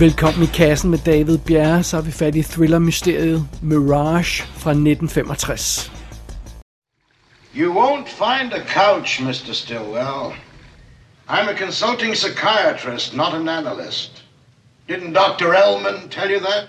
Velkommen 0.00 0.42
i 0.42 0.46
kassen 0.46 0.90
med 0.90 0.98
David 0.98 1.38
Bjerre, 1.38 1.82
så 1.82 1.96
er 1.96 2.02
vi 2.02 2.10
fat 2.10 2.34
i 2.34 2.42
thriller-mysteriet 2.42 3.42
Mirage 3.62 4.42
fra 4.42 4.70
1965. 4.70 5.92
You 7.54 7.72
won't 7.72 8.08
find 8.08 8.52
a 8.52 8.64
couch, 8.64 9.20
Mr. 9.20 9.52
Stillwell. 9.52 10.32
I'm 11.28 11.48
a 11.48 11.54
consulting 11.54 12.14
psychiatrist, 12.14 13.14
not 13.14 13.34
an 13.34 13.48
analyst. 13.48 14.24
Didn't 14.88 15.12
Dr. 15.12 15.54
Ellman 15.54 16.08
tell 16.10 16.30
you 16.30 16.40
that? 16.40 16.68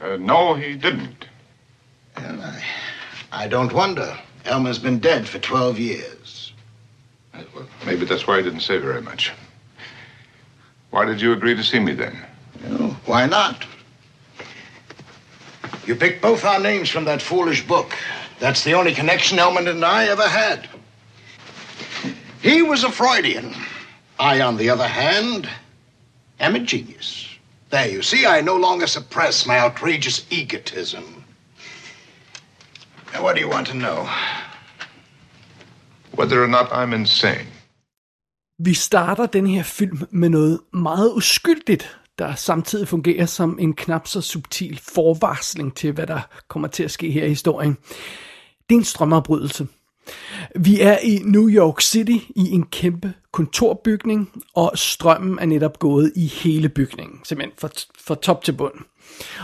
Uh, 0.00 0.16
no, 0.16 0.54
he 0.54 0.74
didn't. 0.74 1.24
Well, 2.16 2.40
I, 2.42 2.62
I 3.44 3.48
don't 3.48 3.72
wonder. 3.72 4.18
Elmer's 4.44 4.82
been 4.82 4.98
dead 4.98 5.26
for 5.26 5.38
12 5.38 5.78
years. 5.78 6.52
Uh, 7.34 7.38
well, 7.54 7.66
maybe 7.86 8.04
that's 8.04 8.26
why 8.26 8.36
he 8.36 8.42
didn't 8.42 8.60
say 8.60 8.78
very 8.78 9.00
much. 9.00 9.32
Why 10.90 11.04
did 11.04 11.20
you 11.20 11.32
agree 11.32 11.54
to 11.54 11.62
see 11.62 11.78
me 11.78 11.92
then? 11.92 12.16
Why 13.04 13.26
not? 13.26 13.66
You 15.86 15.94
picked 15.94 16.20
both 16.20 16.44
our 16.44 16.60
names 16.60 16.88
from 16.88 17.04
that 17.06 17.22
foolish 17.22 17.66
book. 17.66 17.94
That's 18.40 18.64
the 18.64 18.74
only 18.74 18.94
connection 18.94 19.38
Elman 19.38 19.68
and 19.68 19.84
I 19.84 20.06
ever 20.06 20.28
had. 20.28 20.68
He 22.42 22.62
was 22.62 22.84
a 22.84 22.90
Freudian. 22.90 23.54
I, 24.18 24.40
on 24.40 24.56
the 24.56 24.70
other 24.70 24.86
hand, 24.86 25.48
am 26.40 26.54
a 26.54 26.60
genius. 26.60 27.28
There, 27.70 27.88
you 27.88 28.02
see, 28.02 28.26
I 28.26 28.40
no 28.40 28.56
longer 28.56 28.86
suppress 28.86 29.46
my 29.46 29.58
outrageous 29.58 30.24
egotism. 30.30 31.24
Now, 33.12 33.22
what 33.22 33.34
do 33.34 33.40
you 33.40 33.48
want 33.48 33.66
to 33.68 33.74
know? 33.74 34.08
Whether 36.12 36.42
or 36.42 36.48
not 36.48 36.72
I'm 36.72 36.92
insane. 36.92 37.46
Vi 38.58 38.74
starter 38.74 39.26
den 39.26 39.46
her 39.46 39.62
film 39.62 39.98
med 40.10 40.28
noget 40.28 40.60
meget 40.72 41.12
uskyldigt, 41.14 41.98
der 42.18 42.34
samtidig 42.34 42.88
fungerer 42.88 43.26
som 43.26 43.58
en 43.60 43.74
knap 43.74 44.06
så 44.06 44.20
subtil 44.20 44.80
forvarsling 44.82 45.76
til, 45.76 45.92
hvad 45.92 46.06
der 46.06 46.20
kommer 46.48 46.68
til 46.68 46.82
at 46.82 46.90
ske 46.90 47.10
her 47.10 47.24
i 47.24 47.28
historien. 47.28 47.76
Det 48.68 48.74
er 48.74 48.78
en 48.78 48.84
strømafbrydelse. 48.84 49.66
Vi 50.56 50.80
er 50.80 50.98
i 50.98 51.18
New 51.24 51.48
York 51.48 51.80
City 51.80 52.24
i 52.36 52.50
en 52.50 52.66
kæmpe 52.66 53.12
kontorbygning, 53.32 54.42
og 54.54 54.72
strømmen 54.74 55.38
er 55.38 55.46
netop 55.46 55.78
gået 55.78 56.12
i 56.16 56.26
hele 56.26 56.68
bygningen, 56.68 57.20
simpelthen 57.24 57.58
fra, 57.58 57.68
fra 57.98 58.14
top 58.14 58.44
til 58.44 58.52
bund. 58.52 58.74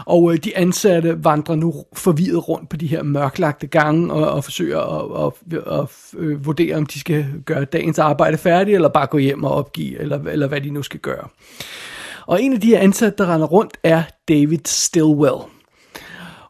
Og 0.07 0.33
øh, 0.33 0.39
de 0.45 0.57
ansatte 0.57 1.25
vandrer 1.25 1.55
nu 1.55 1.75
forvirret 1.93 2.49
rundt 2.49 2.69
på 2.69 2.77
de 2.77 2.87
her 2.87 3.03
mørklagte 3.03 3.67
gange 3.67 4.13
og, 4.13 4.31
og 4.31 4.45
forsøger 4.45 4.81
at, 4.81 5.33
at, 5.57 5.63
og, 5.67 5.91
øh, 6.17 6.47
vurdere, 6.47 6.77
om 6.77 6.87
de 6.87 7.01
skal 7.01 7.27
gøre 7.45 7.65
dagens 7.65 7.99
arbejde 7.99 8.39
færdigt, 8.39 8.75
eller 8.75 8.89
bare 8.89 9.07
gå 9.07 9.19
hjem 9.19 9.45
og 9.45 9.51
opgive, 9.51 10.01
eller, 10.01 10.19
eller 10.25 10.47
hvad 10.47 10.61
de 10.61 10.71
nu 10.71 10.83
skal 10.83 11.01
gøre. 11.01 11.29
Og 12.27 12.43
en 12.43 12.53
af 12.53 12.61
de 12.61 12.69
her 12.69 12.79
ansatte, 12.79 13.25
der 13.25 13.35
render 13.35 13.47
rundt, 13.47 13.77
er 13.83 14.03
David 14.29 14.59
Stillwell. 14.65 15.43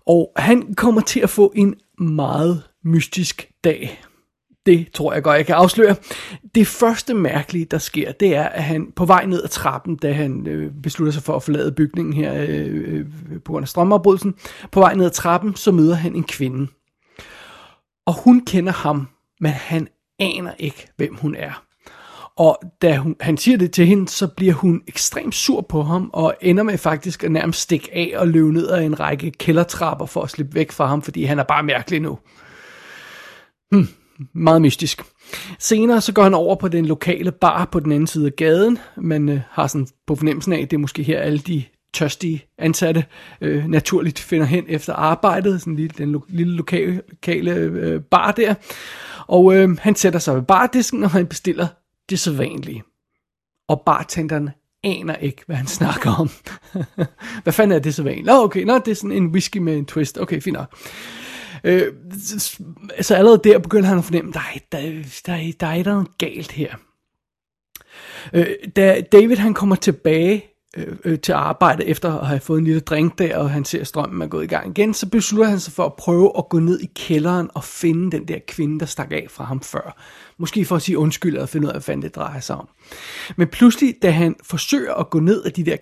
Og 0.06 0.32
han 0.36 0.74
kommer 0.74 1.00
til 1.00 1.20
at 1.20 1.30
få 1.30 1.52
en 1.56 1.74
meget 1.98 2.62
mystisk 2.84 3.48
dag. 3.64 4.04
Det 4.66 4.92
tror 4.94 5.12
jeg 5.12 5.22
godt, 5.22 5.36
jeg 5.36 5.46
kan 5.46 5.54
afsløre. 5.54 5.96
Det 6.54 6.66
første 6.66 7.14
mærkelige, 7.14 7.64
der 7.64 7.78
sker, 7.78 8.12
det 8.12 8.36
er, 8.36 8.44
at 8.44 8.62
han 8.62 8.92
på 8.96 9.04
vej 9.04 9.26
ned 9.26 9.42
ad 9.42 9.48
trappen, 9.48 9.96
da 9.96 10.12
han 10.12 10.46
øh, 10.46 10.72
beslutter 10.82 11.12
sig 11.12 11.22
for 11.22 11.36
at 11.36 11.42
forlade 11.42 11.72
bygningen 11.72 12.12
her 12.14 12.34
øh, 12.48 12.98
øh 12.98 13.06
på 13.44 13.52
grund 13.52 13.64
af 13.64 13.68
strømafbrydelsen, 13.68 14.34
på 14.72 14.80
vej 14.80 14.94
ned 14.94 15.04
ad 15.04 15.10
trappen, 15.10 15.56
så 15.56 15.72
møder 15.72 15.94
han 15.94 16.14
en 16.16 16.24
kvinde. 16.24 16.66
Og 18.06 18.14
hun 18.24 18.40
kender 18.40 18.72
ham, 18.72 19.08
men 19.40 19.52
han 19.52 19.88
aner 20.18 20.52
ikke, 20.58 20.88
hvem 20.96 21.14
hun 21.14 21.34
er. 21.34 21.64
Og 22.36 22.58
da 22.82 22.96
hun, 22.96 23.16
han 23.20 23.36
siger 23.36 23.58
det 23.58 23.72
til 23.72 23.86
hende, 23.86 24.08
så 24.08 24.26
bliver 24.26 24.52
hun 24.52 24.82
ekstremt 24.88 25.34
sur 25.34 25.60
på 25.60 25.82
ham, 25.82 26.10
og 26.12 26.34
ender 26.40 26.62
med 26.62 26.78
faktisk 26.78 27.24
at 27.24 27.32
nærmest 27.32 27.60
stikke 27.60 27.88
af 27.92 28.12
og 28.16 28.28
løbe 28.28 28.52
ned 28.52 28.68
ad 28.70 28.84
en 28.84 29.00
række 29.00 29.30
kældertrapper 29.30 30.06
for 30.06 30.22
at 30.22 30.30
slippe 30.30 30.54
væk 30.54 30.72
fra 30.72 30.86
ham, 30.86 31.02
fordi 31.02 31.24
han 31.24 31.38
er 31.38 31.44
bare 31.44 31.62
mærkelig 31.62 32.00
nu. 32.00 32.18
Hmm, 33.70 33.88
meget 34.32 34.62
mystisk. 34.62 35.02
Senere 35.58 36.00
så 36.00 36.12
går 36.12 36.22
han 36.22 36.34
over 36.34 36.56
på 36.56 36.68
den 36.68 36.86
lokale 36.86 37.32
bar 37.32 37.64
på 37.64 37.80
den 37.80 37.92
anden 37.92 38.06
side 38.06 38.26
af 38.26 38.36
gaden. 38.36 38.78
Man 38.96 39.28
øh, 39.28 39.40
har 39.50 39.66
sådan 39.66 39.86
på 40.06 40.14
fornemmelsen 40.14 40.52
af, 40.52 40.60
at 40.60 40.70
det 40.70 40.76
er 40.76 40.80
måske 40.80 41.02
her 41.02 41.20
alle 41.20 41.38
de 41.38 41.64
tørstige 41.94 42.44
ansatte 42.58 43.04
øh, 43.40 43.66
naturligt 43.66 44.18
finder 44.18 44.46
hen 44.46 44.64
efter 44.68 44.92
arbejdet. 44.92 45.60
Sådan 45.60 45.76
lige 45.76 45.88
den 45.88 46.12
lo- 46.12 46.24
lille 46.28 46.56
lokale, 46.56 47.02
lokale 47.08 47.54
øh, 47.54 48.00
bar 48.00 48.32
der. 48.32 48.54
Og 49.26 49.54
øh, 49.54 49.78
han 49.78 49.94
sætter 49.94 50.18
sig 50.18 50.34
ved 50.34 50.42
bardisken, 50.42 51.04
og 51.04 51.10
han 51.10 51.26
bestiller 51.26 51.66
det 52.10 52.18
sædvanlige. 52.18 52.82
Og 53.68 53.82
bartenderen 53.86 54.50
aner 54.84 55.16
ikke, 55.16 55.42
hvad 55.46 55.56
han 55.56 55.66
snakker 55.66 56.10
om. 56.10 56.30
hvad 57.42 57.52
fanden 57.52 57.76
er 57.76 57.82
det 57.82 57.94
sædvanlige? 57.94 58.26
Nå, 58.26 58.32
okay, 58.32 58.62
nå, 58.62 58.78
det 58.78 58.88
er 58.88 58.94
sådan 58.94 59.12
en 59.12 59.26
whisky 59.26 59.58
med 59.58 59.76
en 59.76 59.86
twist. 59.86 60.18
Okay, 60.18 60.40
fint 60.40 60.56
nok. 60.56 60.76
Øh, 61.64 61.92
så 62.20 62.62
altså, 62.94 63.14
allerede 63.14 63.40
der 63.44 63.58
begynder 63.58 63.88
han 63.88 63.98
at 63.98 64.04
fornemme, 64.04 64.32
der 64.32 64.40
er, 64.54 64.58
der, 64.72 65.02
der, 65.26 65.52
der 65.60 65.66
er 65.66 65.84
noget 65.84 66.18
galt 66.18 66.52
her. 66.52 66.74
Øh, 68.32 68.46
da 68.76 69.00
David 69.12 69.36
han 69.36 69.54
kommer 69.54 69.76
tilbage 69.76 70.44
øh, 70.76 70.96
øh, 71.04 71.18
til 71.18 71.32
arbejde 71.32 71.84
efter 71.84 72.18
at 72.20 72.26
have 72.26 72.40
fået 72.40 72.58
en 72.58 72.64
lille 72.64 72.80
drink 72.80 73.18
der, 73.18 73.38
og 73.38 73.50
han 73.50 73.64
ser 73.64 73.80
at 73.80 73.86
strømmen 73.86 74.22
er 74.22 74.26
gået 74.26 74.44
i 74.44 74.46
gang 74.46 74.78
igen, 74.78 74.94
så 74.94 75.08
beslutter 75.08 75.50
han 75.50 75.60
sig 75.60 75.72
for 75.72 75.84
at 75.84 75.94
prøve 75.94 76.32
at 76.38 76.48
gå 76.48 76.58
ned 76.58 76.80
i 76.80 76.90
kælderen 76.94 77.50
og 77.54 77.64
finde 77.64 78.10
den 78.10 78.28
der 78.28 78.38
kvinde, 78.48 78.80
der 78.80 78.86
stak 78.86 79.12
af 79.12 79.26
fra 79.30 79.44
ham 79.44 79.60
før. 79.60 80.02
Måske 80.38 80.64
for 80.64 80.76
at 80.76 80.82
sige 80.82 80.98
undskyld 80.98 81.36
og 81.36 81.48
finde 81.48 81.66
ud 81.66 81.72
af, 81.72 81.82
hvad 81.84 81.96
det 81.96 82.14
drejer 82.14 82.40
sig 82.40 82.56
om. 82.56 82.68
Men 83.36 83.48
pludselig, 83.48 83.94
da 84.02 84.10
han 84.10 84.36
forsøger 84.42 84.94
at 84.94 85.10
gå 85.10 85.20
ned 85.20 85.42
af 85.42 85.52
de 85.52 85.64
der 85.64 85.76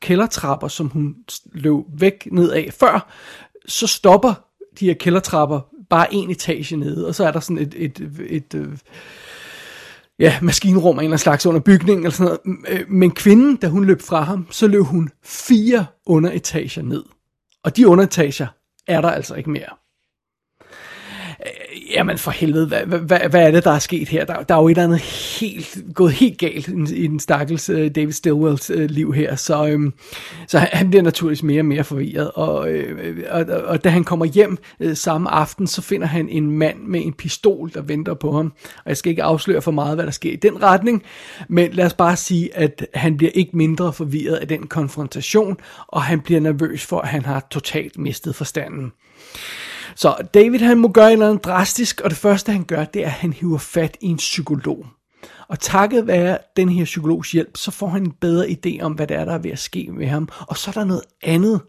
kældertrapper, 0.00 0.68
som 0.68 0.86
hun 0.86 1.14
løb 1.52 1.74
væk 1.98 2.28
ned 2.32 2.50
af 2.50 2.70
før, 2.80 3.12
så 3.66 3.86
stopper 3.86 4.34
de 4.80 4.86
her 4.86 4.94
kældertrapper 4.94 5.60
bare 5.90 6.14
en 6.14 6.30
etage 6.30 6.76
nede, 6.76 7.08
og 7.08 7.14
så 7.14 7.26
er 7.26 7.30
der 7.30 7.40
sådan 7.40 7.58
et, 7.58 7.74
et, 7.76 8.00
et, 8.28 8.54
et 8.54 8.82
ja, 10.18 10.38
maskinrum 10.42 10.98
af 10.98 11.02
en 11.02 11.04
eller 11.04 11.16
slags 11.16 11.46
under 11.46 11.60
bygningen, 11.60 12.04
eller 12.04 12.16
sådan 12.16 12.38
noget. 12.44 12.80
Øh, 12.80 12.90
men 12.90 13.10
kvinden, 13.10 13.56
da 13.56 13.68
hun 13.68 13.84
løb 13.84 14.00
fra 14.02 14.22
ham, 14.22 14.46
så 14.50 14.66
løb 14.66 14.82
hun 14.84 15.10
fire 15.24 15.86
underetager 16.06 16.82
ned. 16.82 17.04
Og 17.64 17.76
de 17.76 17.88
underetager 17.88 18.46
er 18.86 19.00
der 19.00 19.10
altså 19.10 19.34
ikke 19.34 19.50
mere. 19.50 19.81
Jamen 21.92 22.18
for 22.18 22.30
helvede, 22.30 22.66
hvad, 22.66 22.80
hvad, 22.86 23.18
hvad 23.30 23.46
er 23.46 23.50
det, 23.50 23.64
der 23.64 23.70
er 23.70 23.78
sket 23.78 24.08
her? 24.08 24.24
Der, 24.24 24.42
der 24.42 24.54
er 24.54 24.58
jo 24.58 24.66
et 24.66 24.70
eller 24.70 24.84
andet 24.84 25.00
helt, 25.40 25.78
gået 25.94 26.12
helt 26.12 26.38
galt 26.38 26.68
i, 26.68 26.94
i 26.94 27.06
den 27.06 27.20
stakkels 27.20 27.70
uh, 27.70 27.86
David 27.86 28.12
Stillwells 28.12 28.70
uh, 28.70 28.80
liv 28.80 29.12
her, 29.12 29.36
så, 29.36 29.74
um, 29.74 29.92
så 30.48 30.58
han, 30.58 30.68
han 30.72 30.90
bliver 30.90 31.02
naturligvis 31.02 31.42
mere 31.42 31.60
og 31.60 31.64
mere 31.64 31.84
forvirret, 31.84 32.30
og, 32.30 32.68
uh, 32.70 33.18
og, 33.30 33.40
og, 33.40 33.62
og 33.62 33.84
da 33.84 33.88
han 33.88 34.04
kommer 34.04 34.26
hjem 34.26 34.58
uh, 34.80 34.94
samme 34.94 35.30
aften, 35.30 35.66
så 35.66 35.82
finder 35.82 36.06
han 36.06 36.28
en 36.28 36.50
mand 36.50 36.78
med 36.78 37.04
en 37.04 37.12
pistol, 37.12 37.70
der 37.74 37.82
venter 37.82 38.14
på 38.14 38.32
ham, 38.32 38.52
og 38.76 38.88
jeg 38.88 38.96
skal 38.96 39.10
ikke 39.10 39.22
afsløre 39.22 39.62
for 39.62 39.70
meget, 39.70 39.96
hvad 39.96 40.04
der 40.04 40.12
sker 40.12 40.32
i 40.32 40.36
den 40.36 40.62
retning, 40.62 41.02
men 41.48 41.72
lad 41.72 41.86
os 41.86 41.94
bare 41.94 42.16
sige, 42.16 42.56
at 42.56 42.86
han 42.94 43.16
bliver 43.16 43.32
ikke 43.34 43.56
mindre 43.56 43.92
forvirret 43.92 44.36
af 44.36 44.48
den 44.48 44.66
konfrontation, 44.66 45.56
og 45.88 46.02
han 46.02 46.20
bliver 46.20 46.40
nervøs 46.40 46.86
for, 46.86 47.00
at 47.00 47.08
han 47.08 47.24
har 47.24 47.46
totalt 47.50 47.98
mistet 47.98 48.34
forstanden. 48.34 48.92
Så 49.94 50.28
David 50.34 50.58
han 50.58 50.78
må 50.78 50.88
gøre 50.88 51.16
noget 51.16 51.44
drastisk, 51.44 52.00
og 52.00 52.10
det 52.10 52.18
første 52.18 52.52
han 52.52 52.64
gør, 52.64 52.84
det 52.84 53.02
er, 53.02 53.06
at 53.06 53.12
han 53.12 53.32
hiver 53.32 53.58
fat 53.58 53.96
i 54.00 54.06
en 54.06 54.16
psykolog. 54.16 54.86
Og 55.48 55.60
takket 55.60 56.06
være 56.06 56.38
den 56.56 56.68
her 56.68 56.84
psykologs 56.84 57.32
hjælp, 57.32 57.56
så 57.56 57.70
får 57.70 57.88
han 57.88 58.02
en 58.02 58.12
bedre 58.12 58.46
idé 58.46 58.82
om, 58.82 58.92
hvad 58.92 59.06
det 59.06 59.16
er, 59.16 59.24
der 59.24 59.34
er 59.34 59.38
ved 59.38 59.50
at 59.50 59.58
ske 59.58 59.88
med 59.92 60.06
ham. 60.06 60.28
Og 60.48 60.56
så 60.56 60.70
er 60.70 60.72
der 60.72 60.84
noget 60.84 61.04
andet, 61.22 61.60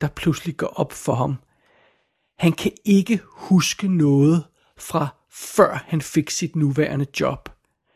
der 0.00 0.08
pludselig 0.08 0.56
går 0.56 0.66
op 0.66 0.92
for 0.92 1.14
ham. 1.14 1.36
Han 2.38 2.52
kan 2.52 2.72
ikke 2.84 3.20
huske 3.24 3.88
noget 3.88 4.44
fra 4.78 5.08
før 5.30 5.84
han 5.86 6.02
fik 6.02 6.30
sit 6.30 6.56
nuværende 6.56 7.06
job. 7.20 7.48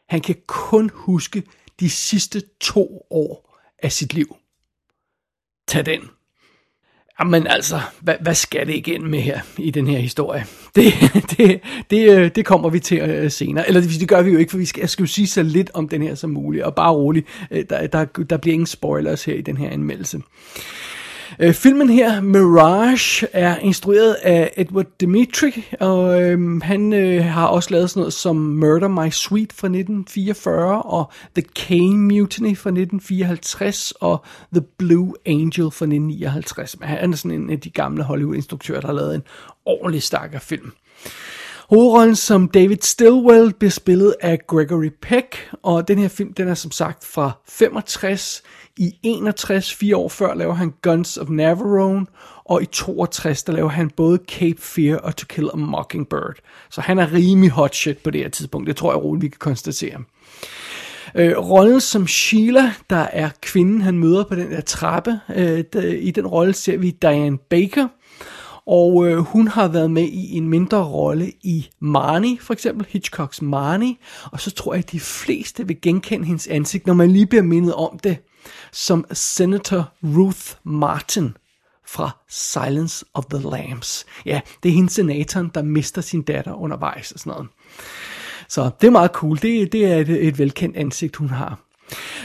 Han 0.08 0.20
kan 0.20 0.36
kun 0.46 0.90
huske 0.94 1.42
de 1.80 1.90
sidste 1.90 2.42
to 2.60 3.06
år 3.10 3.60
af 3.82 3.92
sit 3.92 4.14
liv. 4.14 4.36
Tag 5.68 5.86
den. 5.86 6.00
Jamen 7.20 7.46
altså, 7.46 7.80
hvad, 8.00 8.14
hvad 8.20 8.34
skal 8.34 8.66
det 8.66 8.74
igen 8.74 9.10
med 9.10 9.20
her 9.20 9.40
i 9.58 9.70
den 9.70 9.86
her 9.86 9.98
historie? 9.98 10.44
Det, 10.76 10.92
det, 11.30 11.60
det, 11.90 12.10
øh, 12.10 12.30
det 12.34 12.46
kommer 12.46 12.68
vi 12.68 12.80
til 12.80 12.98
øh, 12.98 13.30
senere. 13.30 13.68
Eller 13.68 13.80
det 13.80 14.08
gør 14.08 14.22
vi 14.22 14.30
jo 14.30 14.38
ikke, 14.38 14.50
for 14.50 14.58
vi 14.58 14.64
skal, 14.64 14.80
jeg 14.80 14.90
skal 14.90 15.02
jo 15.02 15.06
sige 15.06 15.26
så 15.26 15.42
lidt 15.42 15.70
om 15.74 15.88
den 15.88 16.02
her 16.02 16.14
som 16.14 16.30
muligt. 16.30 16.64
Og 16.64 16.74
bare 16.74 16.92
roligt, 16.92 17.26
øh, 17.50 17.64
der, 17.70 17.86
der, 17.86 18.04
der 18.04 18.36
bliver 18.36 18.52
ingen 18.52 18.66
spoilers 18.66 19.24
her 19.24 19.34
i 19.34 19.40
den 19.40 19.56
her 19.56 19.70
anmeldelse. 19.70 20.20
Øh, 21.38 21.54
filmen 21.54 21.88
her, 21.88 22.20
Mirage, 22.20 23.26
er 23.32 23.58
instrueret 23.58 24.14
af 24.14 24.52
Edward 24.56 24.86
Dimitri, 25.00 25.66
og 25.80 26.22
øh, 26.22 26.62
han 26.62 26.92
øh, 26.92 27.24
har 27.24 27.46
også 27.46 27.70
lavet 27.70 27.90
sådan 27.90 28.00
noget 28.00 28.12
som 28.12 28.36
Murder 28.36 28.88
My 28.88 29.10
Sweet 29.10 29.52
fra 29.52 29.66
1944, 29.66 30.82
og 30.82 31.12
The 31.34 31.42
Kane 31.56 31.98
Mutiny 31.98 32.56
fra 32.56 32.70
1954, 32.70 33.92
og 34.00 34.24
The 34.52 34.64
Blue 34.78 35.14
Angel 35.26 35.70
fra 35.70 35.84
1959. 35.84 36.76
Han 36.82 37.12
er 37.12 37.16
sådan 37.16 37.40
en 37.40 37.50
af 37.50 37.60
de 37.60 37.70
gamle 37.70 38.02
Hollywood-instruktører, 38.02 38.80
der 38.80 38.86
har 38.86 38.94
lavet 38.94 39.14
en 39.14 39.22
ordentlig 39.66 40.02
stakker 40.02 40.38
film. 40.38 40.72
Hovedrollen 41.68 42.16
som 42.16 42.48
David 42.48 42.76
Stilwell 42.82 43.52
bliver 43.52 43.70
spillet 43.70 44.14
af 44.20 44.46
Gregory 44.46 44.90
Peck, 45.02 45.50
og 45.62 45.88
den 45.88 45.98
her 45.98 46.08
film, 46.08 46.32
den 46.32 46.48
er 46.48 46.54
som 46.54 46.70
sagt 46.70 47.04
fra 47.04 47.30
65. 47.48 48.42
I 48.76 48.98
61, 49.02 49.74
fire 49.74 49.96
år 49.96 50.08
før, 50.08 50.34
laver 50.34 50.54
han 50.54 50.74
Guns 50.82 51.16
of 51.16 51.28
Navarone, 51.28 52.06
og 52.44 52.62
i 52.62 52.66
62, 52.66 53.42
der 53.42 53.52
laver 53.52 53.68
han 53.68 53.90
både 53.90 54.18
Cape 54.28 54.60
Fear 54.62 54.96
og 54.96 55.16
To 55.16 55.26
Kill 55.28 55.50
a 55.54 55.56
Mockingbird. 55.56 56.34
Så 56.70 56.80
han 56.80 56.98
er 56.98 57.12
rimelig 57.12 57.50
hot 57.50 57.74
shit 57.74 57.98
på 57.98 58.10
det 58.10 58.20
her 58.20 58.28
tidspunkt, 58.28 58.66
det 58.66 58.76
tror 58.76 58.92
jeg 58.92 59.02
roligt, 59.02 59.22
vi 59.22 59.28
kan 59.28 59.38
konstatere. 59.38 60.02
Øh, 61.14 61.38
rollen 61.38 61.80
som 61.80 62.06
Sheila, 62.06 62.72
der 62.90 63.06
er 63.12 63.30
kvinden, 63.42 63.80
han 63.80 63.98
møder 63.98 64.24
på 64.24 64.34
den 64.34 64.50
der 64.50 64.60
trappe, 64.60 65.20
øh, 65.36 65.64
der, 65.72 65.82
i 65.82 66.10
den 66.10 66.26
rolle 66.26 66.52
ser 66.52 66.76
vi 66.76 66.90
Diane 66.90 67.38
Baker, 67.38 67.88
og 68.66 69.08
øh, 69.08 69.18
hun 69.18 69.48
har 69.48 69.68
været 69.68 69.90
med 69.90 70.02
i 70.02 70.36
en 70.36 70.48
mindre 70.48 70.84
rolle 70.84 71.32
i 71.42 71.68
Marnie, 71.80 72.38
for 72.40 72.52
eksempel 72.52 72.86
Hitchcocks 72.90 73.42
Marnie, 73.42 73.96
og 74.32 74.40
så 74.40 74.50
tror 74.50 74.74
jeg, 74.74 74.78
at 74.78 74.92
de 74.92 75.00
fleste 75.00 75.66
vil 75.66 75.80
genkende 75.80 76.26
hendes 76.26 76.46
ansigt, 76.46 76.86
når 76.86 76.94
man 76.94 77.10
lige 77.10 77.26
bliver 77.26 77.42
mindet 77.42 77.74
om 77.74 77.98
det, 77.98 78.16
som 78.72 79.04
Senator 79.12 79.92
Ruth 80.02 80.52
Martin 80.64 81.36
fra 81.86 82.10
Silence 82.28 83.04
of 83.14 83.24
the 83.24 83.42
Lambs. 83.50 84.06
Ja, 84.26 84.40
det 84.62 84.68
er 84.68 84.72
hende 84.72 84.90
senatoren, 84.90 85.50
der 85.54 85.62
mister 85.62 86.02
sin 86.02 86.22
datter 86.22 86.52
undervejs 86.52 87.12
og 87.12 87.18
sådan 87.18 87.30
noget. 87.30 87.48
Så 88.48 88.70
det 88.80 88.86
er 88.86 88.90
meget 88.90 89.10
cool. 89.10 89.38
Det, 89.42 89.72
det 89.72 89.84
er 89.84 89.96
et, 89.96 90.08
et 90.08 90.38
velkendt 90.38 90.76
ansigt, 90.76 91.16
hun 91.16 91.30
har. 91.30 91.58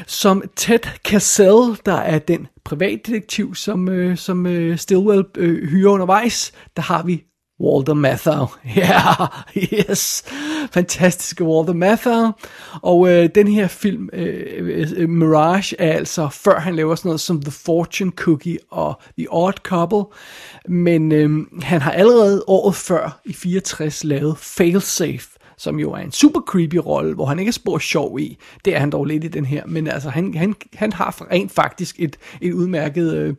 Som 0.08 0.44
Ted 0.56 0.80
Cassell, 1.04 1.78
der 1.86 1.94
er 1.94 2.20
den 2.20 2.48
privatdetektiv, 2.64 3.56
som, 3.56 3.90
øh, 3.90 4.18
som 4.18 4.46
øh, 4.46 4.78
Stilwell 4.78 5.26
øh, 5.38 5.70
hyrer 5.70 5.92
undervejs, 5.92 6.52
der 6.76 6.82
har 6.82 7.04
vi 7.04 7.24
Walter 7.60 7.94
Matthau. 7.94 8.48
Ja, 8.76 9.02
yeah, 9.58 9.90
yes. 9.90 10.24
Fantastiske 10.72 11.44
Walter 11.44 11.74
Matthau. 11.74 12.32
Og 12.82 13.10
øh, 13.10 13.30
den 13.36 13.48
her 13.48 13.68
film, 13.68 14.10
øh, 14.14 14.88
øh, 14.98 15.10
Mirage, 15.10 15.76
er 15.80 15.94
altså 15.94 16.30
før 16.30 16.60
han 16.60 16.76
laver 16.76 16.96
sådan 16.96 17.10
noget 17.10 17.22
som 17.22 17.42
The 17.42 17.52
Fortune 17.52 18.12
Cookie 18.12 18.58
og 18.70 19.02
The 19.18 19.28
Odd 19.30 19.58
Couple. 19.64 20.04
Men 20.68 21.12
øh, 21.12 21.46
han 21.62 21.82
har 21.82 21.92
allerede 21.92 22.44
året 22.48 22.76
før, 22.76 23.20
i 23.26 23.34
64, 23.34 24.04
lavet 24.04 24.38
Failsafe 24.38 25.30
som 25.58 25.80
jo 25.80 25.92
er 25.92 25.98
en 25.98 26.12
super 26.12 26.42
creepy 26.42 26.76
rolle, 26.76 27.14
hvor 27.14 27.26
han 27.26 27.40
ikke 27.40 27.50
er 27.50 27.54
spor 27.54 27.78
sjov 27.78 28.20
i. 28.20 28.38
Det 28.66 28.76
er 28.76 28.80
han 28.80 28.90
dog 28.90 29.06
lidt 29.06 29.24
i 29.24 29.28
den 29.28 29.46
her, 29.46 29.66
men 29.66 29.88
altså 29.88 30.10
han, 30.10 30.34
han, 30.34 30.56
han 30.74 30.94
har 30.94 31.32
rent 31.32 31.52
faktisk 31.52 31.96
et, 32.00 32.18
et 32.42 32.54
udmærket... 32.54 33.14
Øh, 33.14 33.36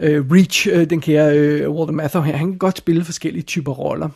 øh, 0.00 0.30
Reach, 0.30 0.68
øh, 0.72 0.90
den 0.90 1.00
kære 1.00 1.38
øh, 1.38 1.70
Walter 1.70 1.92
Matthau 1.92 2.22
her, 2.22 2.36
han 2.36 2.48
kan 2.48 2.58
godt 2.58 2.78
spille 2.78 3.04
forskellige 3.04 3.42
typer 3.42 3.72
roller. 3.72 4.08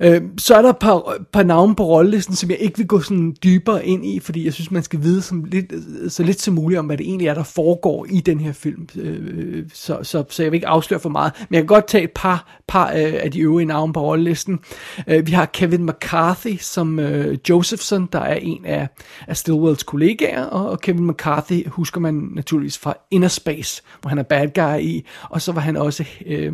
Øh, 0.00 0.22
så 0.38 0.54
er 0.54 0.62
der 0.62 0.70
et 0.70 0.78
par, 0.78 1.16
par 1.32 1.42
navne 1.42 1.74
på 1.74 1.84
rollelisten, 1.84 2.34
som 2.34 2.50
jeg 2.50 2.58
ikke 2.58 2.78
vil 2.78 2.86
gå 2.86 3.00
sådan 3.00 3.36
dybere 3.44 3.86
ind 3.86 4.06
i, 4.06 4.20
fordi 4.20 4.44
jeg 4.44 4.52
synes, 4.52 4.70
man 4.70 4.82
skal 4.82 5.02
vide 5.02 5.22
som 5.22 5.44
lidt, 5.44 5.72
så 6.08 6.22
lidt 6.22 6.40
som 6.40 6.54
muligt 6.54 6.78
om, 6.78 6.86
hvad 6.86 6.96
det 6.96 7.06
egentlig 7.06 7.28
er, 7.28 7.34
der 7.34 7.42
foregår 7.42 8.06
i 8.10 8.20
den 8.20 8.40
her 8.40 8.52
film. 8.52 8.88
Øh, 8.96 9.18
øh 9.22 9.64
så, 9.72 9.98
så, 10.02 10.24
så 10.28 10.42
jeg 10.42 10.52
vil 10.52 10.56
ikke 10.56 10.68
afsløre 10.68 11.00
for 11.00 11.08
meget. 11.08 11.32
Men 11.48 11.54
jeg 11.54 11.62
kan 11.62 11.66
godt 11.66 11.86
tage 11.86 12.04
et 12.04 12.10
par, 12.14 12.60
par 12.66 12.86
øh, 12.86 13.14
af 13.22 13.30
de 13.30 13.40
øvrige 13.40 13.66
navne 13.66 13.92
på 13.92 14.00
rollelisten. 14.00 14.58
Øh, 15.06 15.26
vi 15.26 15.32
har 15.32 15.46
Kevin 15.46 15.86
McCarthy 15.86 16.56
som 16.60 16.98
øh, 16.98 17.38
Josephson, 17.48 18.08
der 18.12 18.20
er 18.20 18.34
en 18.34 18.64
af, 18.64 18.88
af 19.26 19.36
Stillwells 19.36 19.82
kollegaer, 19.82 20.44
og, 20.44 20.70
og 20.70 20.80
Kevin 20.80 21.06
McCarthy 21.06 21.68
husker 21.68 22.00
man 22.00 22.28
naturligvis 22.34 22.78
fra 22.78 22.94
Inner 23.10 23.28
Space, 23.28 23.82
hvor 24.00 24.08
han 24.08 24.18
er 24.18 24.22
bad 24.22 24.48
guy 24.54 24.80
i, 24.80 25.06
og 25.30 25.42
så 25.42 25.52
var 25.52 25.60
han 25.60 25.76
også 25.76 26.04
øh, 26.26 26.52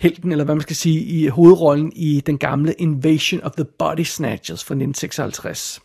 helten, 0.00 0.32
eller 0.32 0.44
hvad 0.44 0.54
man 0.54 0.62
skal 0.62 0.76
sige, 0.76 1.00
i 1.00 1.26
hovedrollen 1.26 1.92
i 1.96 2.20
den 2.26 2.38
gamle 2.38 2.49
Invasion 2.78 3.40
of 3.42 3.52
the 3.52 3.64
Body 3.64 4.04
Snatchers 4.04 4.64
fra 4.64 4.74
1956. 4.74 5.80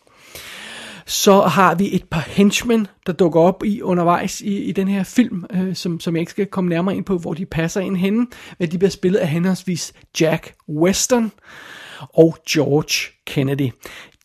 Så 1.06 1.40
har 1.40 1.74
vi 1.74 1.94
et 1.94 2.04
par 2.10 2.20
henchmen, 2.20 2.86
der 3.06 3.12
dukker 3.12 3.40
op 3.40 3.64
i 3.64 3.82
undervejs 3.82 4.40
i, 4.40 4.56
i 4.56 4.72
den 4.72 4.88
her 4.88 5.02
film, 5.02 5.44
øh, 5.52 5.74
som, 5.74 6.00
som 6.00 6.16
jeg 6.16 6.20
ikke 6.20 6.30
skal 6.30 6.46
komme 6.46 6.70
nærmere 6.70 6.96
ind 6.96 7.04
på, 7.04 7.18
hvor 7.18 7.34
de 7.34 7.46
passer 7.46 7.80
ind 7.80 7.96
henne. 7.96 8.26
Men 8.58 8.70
de 8.70 8.78
bliver 8.78 8.90
spillet 8.90 9.18
af 9.18 9.28
henholdsvis 9.28 9.92
Jack 10.20 10.54
Weston 10.68 11.32
og 12.00 12.36
George 12.50 13.12
Kennedy. 13.26 13.70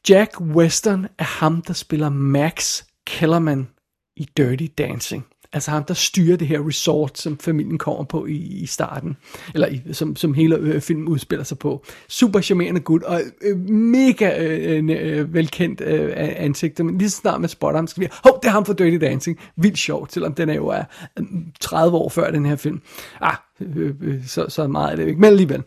Jack 0.09 0.41
Weston 0.41 1.07
er 1.17 1.23
ham, 1.23 1.61
der 1.61 1.73
spiller 1.73 2.09
Max 2.09 2.83
Kellerman 3.07 3.67
i 4.15 4.27
Dirty 4.38 4.67
Dancing. 4.77 5.25
Altså 5.53 5.71
ham, 5.71 5.83
der 5.83 5.94
styrer 5.94 6.38
det 6.38 6.48
her 6.48 6.68
resort, 6.68 7.18
som 7.18 7.38
familien 7.38 7.77
kommer 7.77 8.03
på 8.03 8.25
i, 8.25 8.36
i 8.36 8.65
starten. 8.65 9.18
Eller 9.53 9.68
i, 9.68 9.81
som, 9.92 10.15
som 10.15 10.33
hele 10.33 10.56
øh, 10.56 10.81
filmen 10.81 11.07
udspiller 11.07 11.44
sig 11.44 11.57
på. 11.57 11.86
Super 12.07 12.42
charmerende 12.42 12.81
gut, 12.81 13.03
og 13.03 13.21
øh, 13.42 13.57
mega 13.69 14.45
øh, 14.45 14.83
øh, 14.89 15.19
øh 15.19 15.33
velkendt 15.33 15.81
øh, 15.81 16.12
ansigt. 16.15 16.86
Men 16.86 16.98
lige 16.98 17.09
så 17.09 17.18
snart 17.18 17.42
man 17.42 17.50
spotter 17.50 17.77
ham, 17.77 17.88
skal 17.88 18.01
vi 18.01 18.07
hov, 18.24 18.39
det 18.42 18.48
er 18.48 18.51
ham 18.51 18.65
fra 18.65 18.74
Dirty 18.74 19.06
Dancing. 19.06 19.39
Vildt 19.56 19.77
sjovt, 19.77 20.13
selvom 20.13 20.33
den 20.33 20.50
er 20.50 20.56
jo 20.56 20.68
er 20.68 20.83
mm, 21.18 21.45
30 21.59 21.98
år 21.98 22.09
før 22.09 22.31
den 22.31 22.45
her 22.45 22.56
film. 22.56 22.81
Ah, 23.21 23.36
øh, 23.62 23.94
øh, 24.01 24.27
så, 24.27 24.45
så 24.50 24.68
meget 24.68 24.92
er 24.92 24.95
det 24.95 25.07
ikke, 25.07 25.21
men 25.21 25.27
alligevel. 25.27 25.59
Øh, 25.59 25.63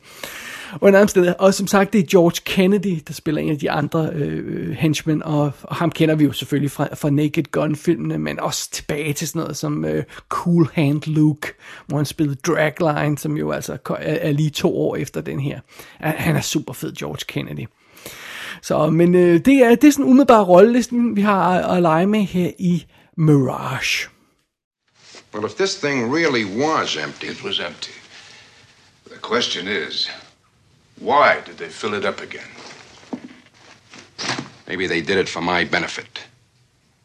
en 0.83 0.95
anden 0.95 1.09
sted, 1.09 1.35
og 1.39 1.55
som 1.55 1.67
sagt, 1.67 1.93
det 1.93 1.99
er 1.99 2.07
George 2.11 2.41
Kennedy, 2.45 2.99
der 3.09 3.13
spiller 3.13 3.43
en 3.43 3.51
af 3.51 3.59
de 3.59 3.71
andre 3.71 4.11
øh, 4.13 4.71
henchmen, 4.71 5.23
og, 5.23 5.53
og 5.63 5.77
ham 5.77 5.91
kender 5.91 6.15
vi 6.15 6.25
jo 6.25 6.33
selvfølgelig 6.33 6.71
fra, 6.71 6.89
fra 6.95 7.11
Naked 7.11 7.45
Gun-filmene, 7.53 8.19
men 8.19 8.41
også 8.41 8.71
tilbage 8.71 9.13
til 9.13 9.29
sådan 9.29 9.41
noget 9.41 9.57
som 9.57 9.85
øh, 9.85 10.05
Cool 10.29 10.69
Hand 10.73 11.03
Luke, 11.07 11.53
hvor 11.87 11.97
han 11.97 12.07
spillede 12.07 12.39
Dragline, 12.47 13.19
som 13.19 13.37
jo 13.37 13.51
altså 13.51 13.73
er, 13.73 13.97
er 13.99 14.33
lige 14.33 14.51
to 14.51 14.79
år 14.79 14.97
efter 14.97 15.21
den 15.21 15.41
her. 15.41 15.61
Han 16.01 16.37
er 16.37 16.41
super 16.41 16.73
fed, 16.73 16.93
George 16.93 17.25
Kennedy. 17.29 17.67
Så, 18.63 18.91
men 18.91 19.15
øh, 19.15 19.41
det, 19.45 19.55
er, 19.55 19.75
det 19.75 19.85
er 19.85 19.93
sådan 19.93 20.05
umiddelbart 20.05 20.49
rollelisten, 20.49 21.17
vi 21.17 21.21
har 21.21 21.51
at, 21.51 21.77
at 21.77 21.83
lege 21.83 22.07
med 22.07 22.21
her 22.21 22.51
i 22.59 22.85
Mirage. 23.17 24.09
Well, 25.35 25.47
if 25.47 25.55
this 25.55 25.77
thing 25.77 26.15
really 26.15 26.45
was 26.45 26.97
empty... 26.97 27.25
It 27.25 27.45
was 27.45 27.61
empty. 27.61 27.91
The 29.11 29.19
question 29.23 29.69
is, 29.69 30.11
Why 31.01 31.41
did 31.41 31.59
they 31.59 31.69
fill 31.69 31.95
it 31.95 32.05
up 32.05 32.21
again? 32.21 32.49
Maybe 34.67 34.87
they 34.87 35.01
did 35.01 35.19
it 35.19 35.29
for 35.29 35.43
my 35.43 35.65
benefit. 35.65 36.21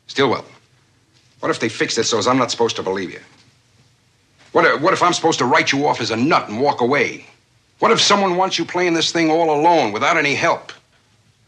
Stillwell, 0.07 0.45
what 1.39 1.49
if 1.49 1.59
they 1.59 1.69
fixed 1.69 1.97
it 1.97 2.05
so 2.05 2.17
as 2.17 2.27
I'm 2.27 2.37
not 2.37 2.51
supposed 2.51 2.75
to 2.77 2.83
believe 2.83 3.11
you? 3.11 3.19
What 4.51 4.65
if, 4.65 4.81
what 4.81 4.93
if 4.93 5.03
I'm 5.03 5.13
supposed 5.13 5.39
to 5.39 5.45
write 5.45 5.71
you 5.71 5.87
off 5.87 6.01
as 6.01 6.11
a 6.11 6.15
nut 6.15 6.49
and 6.49 6.59
walk 6.59 6.81
away? 6.81 7.25
What 7.79 7.91
if 7.91 8.01
someone 8.01 8.35
wants 8.35 8.57
you 8.57 8.65
playing 8.65 8.93
this 8.93 9.11
thing 9.11 9.29
all 9.29 9.51
alone 9.53 9.91
without 9.91 10.17
any 10.17 10.35
help? 10.35 10.71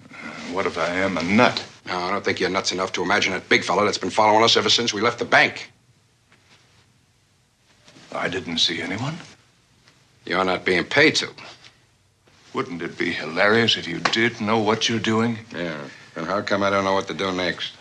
Uh, 0.10 0.16
what 0.54 0.66
if 0.66 0.77
I 0.77 0.88
am 0.88 1.18
a 1.18 1.24
nut? 1.24 1.63
No, 1.88 1.98
I 1.98 2.12
don't 2.12 2.24
think 2.24 2.39
you're 2.39 2.50
nuts 2.50 2.72
enough 2.72 2.92
to 2.94 3.04
imagine 3.04 3.34
that 3.34 3.50
big 3.50 3.63
fella 3.63 3.84
that's 3.84 3.98
been 3.98 4.12
following 4.12 4.44
us 4.44 4.56
ever 4.56 4.70
since 4.70 4.94
we 4.94 5.01
left 5.01 5.20
the 5.20 5.25
bank. 5.25 5.72
I 8.13 8.27
didn't 8.30 8.60
see 8.60 8.82
anyone. 8.82 9.18
You're 10.25 10.44
not 10.44 10.63
being 10.63 10.84
paid 10.84 11.16
to. 11.16 11.30
Wouldn't 12.55 12.81
it 12.81 12.98
be 12.98 13.12
hilarious 13.12 13.77
if 13.77 13.88
you 13.88 14.00
did 14.13 14.31
know 14.38 14.60
what 14.67 14.79
you're 14.89 15.05
doing? 15.13 15.38
Yeah. 15.55 15.79
And 16.15 16.25
how 16.25 16.41
come 16.41 16.67
I 16.67 16.70
don't 16.70 16.84
know 16.84 16.93
what 16.93 17.08
to 17.08 17.13
do 17.13 17.31
next? 17.31 17.77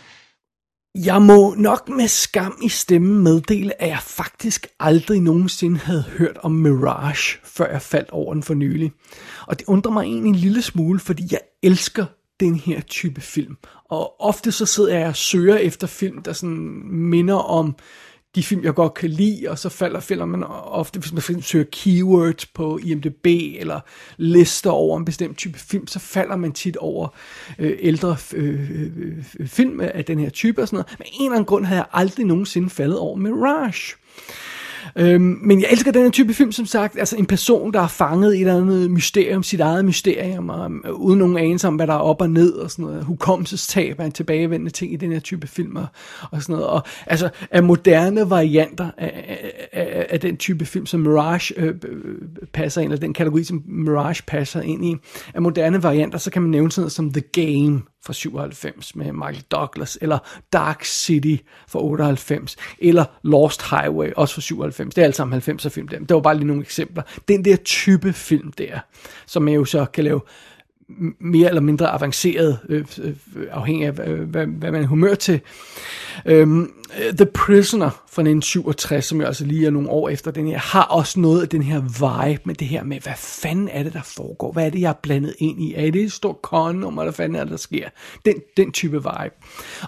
Jeg 0.94 1.22
må 1.22 1.54
nok 1.54 1.88
med 1.88 2.08
skam 2.08 2.58
i 2.62 2.68
stemmen 2.68 3.22
meddele, 3.22 3.82
at 3.82 3.88
jeg 3.88 3.98
faktisk 4.02 4.66
aldrig 4.80 5.20
nogensinde 5.20 5.78
havde 5.78 6.02
hørt 6.02 6.38
om 6.42 6.52
Mirage, 6.52 7.38
før 7.44 7.72
jeg 7.72 7.82
faldt 7.82 8.10
over 8.10 8.34
den 8.34 8.42
for 8.42 8.54
nylig. 8.54 8.92
Og 9.46 9.58
det 9.58 9.66
undrer 9.66 9.92
mig 9.92 10.04
egentlig 10.04 10.28
en 10.28 10.34
lille 10.34 10.62
smule, 10.62 11.00
fordi 11.00 11.28
jeg 11.30 11.40
elsker 11.62 12.06
den 12.40 12.54
her 12.54 12.80
type 12.80 13.20
film. 13.20 13.56
Og 13.84 14.20
ofte 14.20 14.52
så 14.52 14.66
sidder 14.66 14.98
jeg 14.98 15.08
og 15.08 15.16
søger 15.16 15.56
efter 15.56 15.86
film, 15.86 16.22
der 16.22 16.32
sådan 16.32 16.82
minder 16.86 17.34
om 17.34 17.76
de 18.34 18.42
film, 18.42 18.64
jeg 18.64 18.74
godt 18.74 18.94
kan 18.94 19.10
lide, 19.10 19.48
og 19.48 19.58
så 19.58 19.68
falder, 19.68 20.00
falder 20.00 20.24
man 20.24 20.44
ofte, 20.64 21.00
hvis 21.00 21.12
man 21.12 21.42
søger 21.42 21.64
keywords 21.72 22.46
på 22.46 22.78
IMDb, 22.82 23.26
eller 23.58 23.80
lister 24.16 24.70
over 24.70 24.98
en 24.98 25.04
bestemt 25.04 25.38
type 25.38 25.58
film, 25.58 25.86
så 25.86 25.98
falder 25.98 26.36
man 26.36 26.52
tit 26.52 26.76
over 26.76 27.08
øh, 27.58 27.78
ældre 27.80 28.16
øh, 28.34 28.70
øh, 28.96 29.24
film 29.46 29.80
af 29.80 30.04
den 30.04 30.18
her 30.18 30.30
type 30.30 30.62
og 30.62 30.68
sådan 30.68 30.76
noget. 30.76 30.98
Men 30.98 31.06
en 31.12 31.24
eller 31.24 31.36
anden 31.36 31.46
grund 31.46 31.64
havde 31.64 31.80
jeg 31.80 31.88
aldrig 31.92 32.26
nogensinde 32.26 32.70
faldet 32.70 32.98
over 32.98 33.16
Mirage. 33.16 33.96
Øhm, 34.96 35.38
men 35.42 35.60
jeg 35.60 35.68
elsker 35.70 35.92
den 35.92 36.02
her 36.02 36.10
type 36.10 36.34
film, 36.34 36.52
som 36.52 36.66
sagt. 36.66 36.98
Altså 36.98 37.16
en 37.16 37.26
person, 37.26 37.72
der 37.72 37.80
er 37.80 37.88
fanget 37.88 38.34
i 38.34 38.36
et 38.36 38.40
eller 38.40 38.62
andet 38.62 38.90
mysterium, 38.90 39.42
sit 39.42 39.60
eget 39.60 39.84
mysterium, 39.84 40.48
og, 40.48 40.66
um, 40.66 40.84
uden 40.92 41.18
nogen 41.18 41.36
anelse 41.36 41.68
om, 41.68 41.76
hvad 41.76 41.86
der 41.86 41.94
er 41.94 41.98
op 41.98 42.20
og 42.20 42.30
ned, 42.30 42.52
og 42.52 42.70
sådan 42.70 42.84
noget. 42.84 43.04
Hukommelsestab 43.04 44.00
er 44.00 44.04
en 44.04 44.12
tilbagevendende 44.12 44.70
ting 44.70 44.92
i 44.92 44.96
den 44.96 45.12
her 45.12 45.20
type 45.20 45.46
film, 45.46 45.76
og, 45.76 45.86
og 46.30 46.42
sådan 46.42 46.52
noget. 46.52 46.66
Og 46.66 46.82
altså 47.06 47.28
af 47.50 47.62
moderne 47.62 48.30
varianter 48.30 48.90
af, 48.98 49.38
af, 49.72 50.06
af 50.10 50.20
den 50.20 50.36
type 50.36 50.64
film, 50.64 50.86
som 50.86 51.00
Mirage 51.00 51.54
øh, 51.56 51.74
passer 52.52 52.80
ind, 52.80 52.92
eller 52.92 53.00
den 53.00 53.14
kategori, 53.14 53.44
som 53.44 53.62
Mirage 53.66 54.22
passer 54.26 54.60
ind 54.60 54.84
i, 54.84 54.96
af 55.34 55.42
moderne 55.42 55.82
varianter, 55.82 56.18
så 56.18 56.30
kan 56.30 56.42
man 56.42 56.50
nævne 56.50 56.72
sådan 56.72 56.82
noget 56.82 56.92
som 56.92 57.12
The 57.12 57.20
Game, 57.32 57.82
fra 58.06 58.12
97 58.12 58.96
med 58.96 59.12
Michael 59.12 59.44
Douglas, 59.50 59.98
eller 60.00 60.18
Dark 60.52 60.84
City 60.84 61.36
fra 61.68 61.80
98, 61.82 62.56
eller 62.78 63.04
Lost 63.22 63.70
Highway, 63.70 64.12
også 64.16 64.34
fra 64.34 64.40
97. 64.40 64.94
Det 64.94 65.02
er 65.02 65.06
alt 65.06 65.16
sammen 65.16 65.40
90'er 65.40 65.68
film 65.68 65.88
der. 65.88 65.98
Det 65.98 66.14
var 66.14 66.20
bare 66.20 66.36
lige 66.36 66.46
nogle 66.46 66.62
eksempler. 66.62 67.02
Den 67.28 67.44
der 67.44 67.56
type 67.56 68.12
film 68.12 68.52
der, 68.52 68.78
som 69.26 69.42
man 69.42 69.54
jo 69.54 69.64
så 69.64 69.84
kan 69.84 70.04
lave 70.04 70.20
mere 71.18 71.48
eller 71.48 71.60
mindre 71.60 71.90
avanceret, 71.90 72.58
øh, 72.68 72.84
øh, 73.02 73.14
afhængig 73.50 73.86
af, 73.86 74.08
øh, 74.08 74.20
hvad, 74.20 74.46
hvad 74.46 74.72
man 74.72 74.82
er 74.82 74.86
humør 74.86 75.14
til. 75.14 75.40
Øhm, 76.26 76.72
The 77.16 77.26
Prisoner 77.26 77.90
fra 77.90 78.22
1967, 78.22 79.04
som 79.04 79.20
jo 79.20 79.26
altså 79.26 79.44
lige 79.44 79.66
er 79.66 79.70
nogle 79.70 79.90
år 79.90 80.08
efter 80.08 80.30
den 80.30 80.46
her, 80.46 80.58
har 80.58 80.82
også 80.82 81.20
noget 81.20 81.42
af 81.42 81.48
den 81.48 81.62
her 81.62 81.80
vibe 81.80 82.42
med 82.44 82.54
det 82.54 82.68
her 82.68 82.84
med, 82.84 83.00
hvad 83.00 83.12
fanden 83.16 83.68
er 83.68 83.82
det, 83.82 83.92
der 83.92 84.02
foregår? 84.02 84.52
Hvad 84.52 84.66
er 84.66 84.70
det, 84.70 84.80
jeg 84.80 84.88
er 84.88 84.98
blandet 85.02 85.34
ind 85.38 85.62
i? 85.62 85.74
Er 85.74 85.90
det 85.90 86.02
et 86.02 86.12
stort 86.12 86.36
con, 86.42 86.94
hvad 86.94 87.12
fanden 87.12 87.36
er 87.36 87.44
det, 87.44 87.50
der 87.50 87.56
sker? 87.56 87.88
Den, 88.24 88.34
den 88.56 88.72
type 88.72 88.96
vibe. 88.96 89.34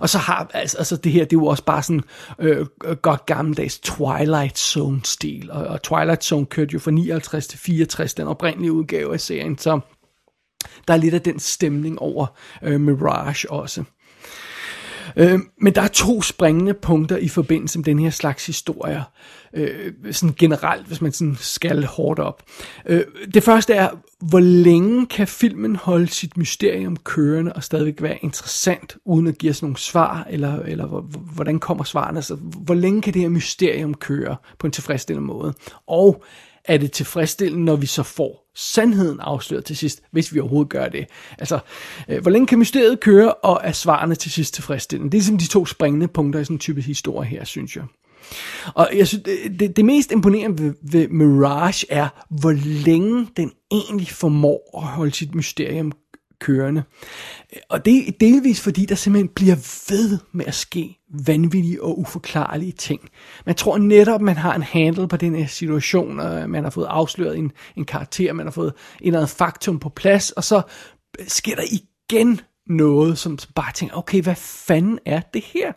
Og 0.00 0.08
så 0.08 0.18
har, 0.18 0.50
altså, 0.54 0.78
altså 0.78 0.96
det 0.96 1.12
her, 1.12 1.24
det 1.24 1.36
er 1.36 1.40
jo 1.40 1.46
også 1.46 1.64
bare 1.64 1.82
sådan 1.82 2.02
øh, 2.38 2.66
øh 2.84 2.96
godt 2.96 3.26
gammeldags 3.26 3.78
Twilight 3.78 4.58
Zone-stil. 4.58 5.50
Og, 5.50 5.66
og 5.66 5.82
Twilight 5.82 6.24
Zone 6.24 6.46
kørte 6.46 6.72
jo 6.72 6.78
fra 6.78 6.90
59 6.90 7.46
til 7.46 7.58
64, 7.58 8.14
den 8.14 8.26
oprindelige 8.26 8.72
udgave 8.72 9.12
af 9.12 9.20
serien, 9.20 9.58
så 9.58 9.80
der 10.88 10.94
er 10.94 10.98
lidt 10.98 11.14
af 11.14 11.22
den 11.22 11.38
stemning 11.38 11.98
over 11.98 12.26
øh, 12.62 12.80
Mirage 12.80 13.50
også. 13.50 13.84
Øh, 15.16 15.40
men 15.60 15.74
der 15.74 15.82
er 15.82 15.88
to 15.88 16.22
springende 16.22 16.74
punkter 16.74 17.16
i 17.16 17.28
forbindelse 17.28 17.78
med 17.78 17.84
den 17.84 17.98
her 17.98 18.10
slags 18.10 18.46
historier, 18.46 19.02
øh, 19.54 19.92
sådan 20.10 20.34
generelt, 20.38 20.86
hvis 20.86 21.00
man 21.00 21.12
sådan 21.12 21.36
skal 21.40 21.84
hårdt 21.84 22.18
op. 22.18 22.42
Øh, 22.86 23.04
det 23.34 23.42
første 23.42 23.74
er, 23.74 23.90
hvor 24.20 24.40
længe 24.40 25.06
kan 25.06 25.26
filmen 25.26 25.76
holde 25.76 26.08
sit 26.08 26.36
mysterium 26.36 26.96
kørende 26.96 27.52
og 27.52 27.64
stadigvæk 27.64 28.02
være 28.02 28.18
interessant, 28.22 28.96
uden 29.04 29.26
at 29.26 29.38
give 29.38 29.50
os 29.50 29.62
nogle 29.62 29.76
svar, 29.76 30.26
eller, 30.30 30.58
eller 30.58 30.86
hvordan 31.34 31.58
kommer 31.58 31.84
svarene? 31.84 32.18
Altså, 32.18 32.34
hvor 32.64 32.74
længe 32.74 33.02
kan 33.02 33.14
det 33.14 33.22
her 33.22 33.28
mysterium 33.28 33.94
køre 33.94 34.36
på 34.58 34.66
en 34.66 34.72
tilfredsstillende 34.72 35.26
måde? 35.26 35.54
Og 35.86 36.24
er 36.64 36.78
det 36.78 36.92
tilfredsstillende, 36.92 37.64
når 37.64 37.76
vi 37.76 37.86
så 37.86 38.02
får 38.02 38.50
sandheden 38.54 39.20
afsløret 39.20 39.64
til 39.64 39.76
sidst, 39.76 40.02
hvis 40.12 40.34
vi 40.34 40.40
overhovedet 40.40 40.70
gør 40.70 40.88
det. 40.88 41.06
Altså, 41.38 41.58
øh, 42.08 42.22
hvor 42.22 42.30
længe 42.30 42.46
kan 42.46 42.58
mysteriet 42.58 43.00
køre, 43.00 43.34
og 43.34 43.60
er 43.64 43.72
svarene 43.72 44.14
til 44.14 44.30
sidst 44.30 44.54
tilfredsstillende? 44.54 45.12
Det 45.12 45.18
er 45.18 45.22
simpelthen 45.22 45.48
de 45.48 45.52
to 45.52 45.66
springende 45.66 46.08
punkter 46.08 46.40
i 46.40 46.44
sådan 46.44 46.54
en 46.54 46.58
type 46.58 46.80
historie 46.80 47.28
her, 47.28 47.44
synes 47.44 47.76
jeg. 47.76 47.84
Og 48.74 48.88
jeg 48.94 49.08
synes, 49.08 49.24
det, 49.58 49.76
det 49.76 49.84
mest 49.84 50.12
imponerende 50.12 50.62
ved, 50.62 50.74
ved 50.92 51.08
Mirage 51.08 51.86
er, 51.90 52.08
hvor 52.30 52.52
længe 52.84 53.28
den 53.36 53.52
egentlig 53.70 54.08
formår 54.08 54.80
at 54.82 54.82
holde 54.82 55.12
sit 55.12 55.34
mysterium 55.34 55.92
kørende. 56.42 56.82
Og 57.68 57.84
det 57.84 58.08
er 58.08 58.12
delvis 58.20 58.60
fordi, 58.60 58.86
der 58.86 58.94
simpelthen 58.94 59.28
bliver 59.28 59.56
ved 59.90 60.18
med 60.32 60.46
at 60.46 60.54
ske 60.54 60.98
vanvittige 61.26 61.82
og 61.82 61.98
uforklarlige 61.98 62.72
ting. 62.72 63.00
Man 63.46 63.54
tror 63.54 63.78
netop, 63.78 64.20
man 64.20 64.36
har 64.36 64.54
en 64.54 64.62
handle 64.62 65.08
på 65.08 65.16
den 65.16 65.34
her 65.34 65.46
situation, 65.46 66.20
og 66.20 66.50
man 66.50 66.64
har 66.64 66.70
fået 66.70 66.86
afsløret 66.86 67.38
en, 67.38 67.52
en 67.76 67.84
karakter, 67.84 68.32
man 68.32 68.46
har 68.46 68.50
fået 68.50 68.72
en 69.00 69.06
eller 69.06 69.18
anden 69.18 69.36
faktum 69.36 69.78
på 69.78 69.88
plads, 69.88 70.30
og 70.30 70.44
så 70.44 70.62
sker 71.28 71.54
der 71.54 71.64
igen 71.70 72.40
noget, 72.66 73.18
som 73.18 73.38
bare 73.54 73.72
tænker, 73.72 73.96
okay, 73.96 74.22
hvad 74.22 74.34
fanden 74.36 74.98
er 75.06 75.20
det 75.20 75.44
her? 75.44 75.72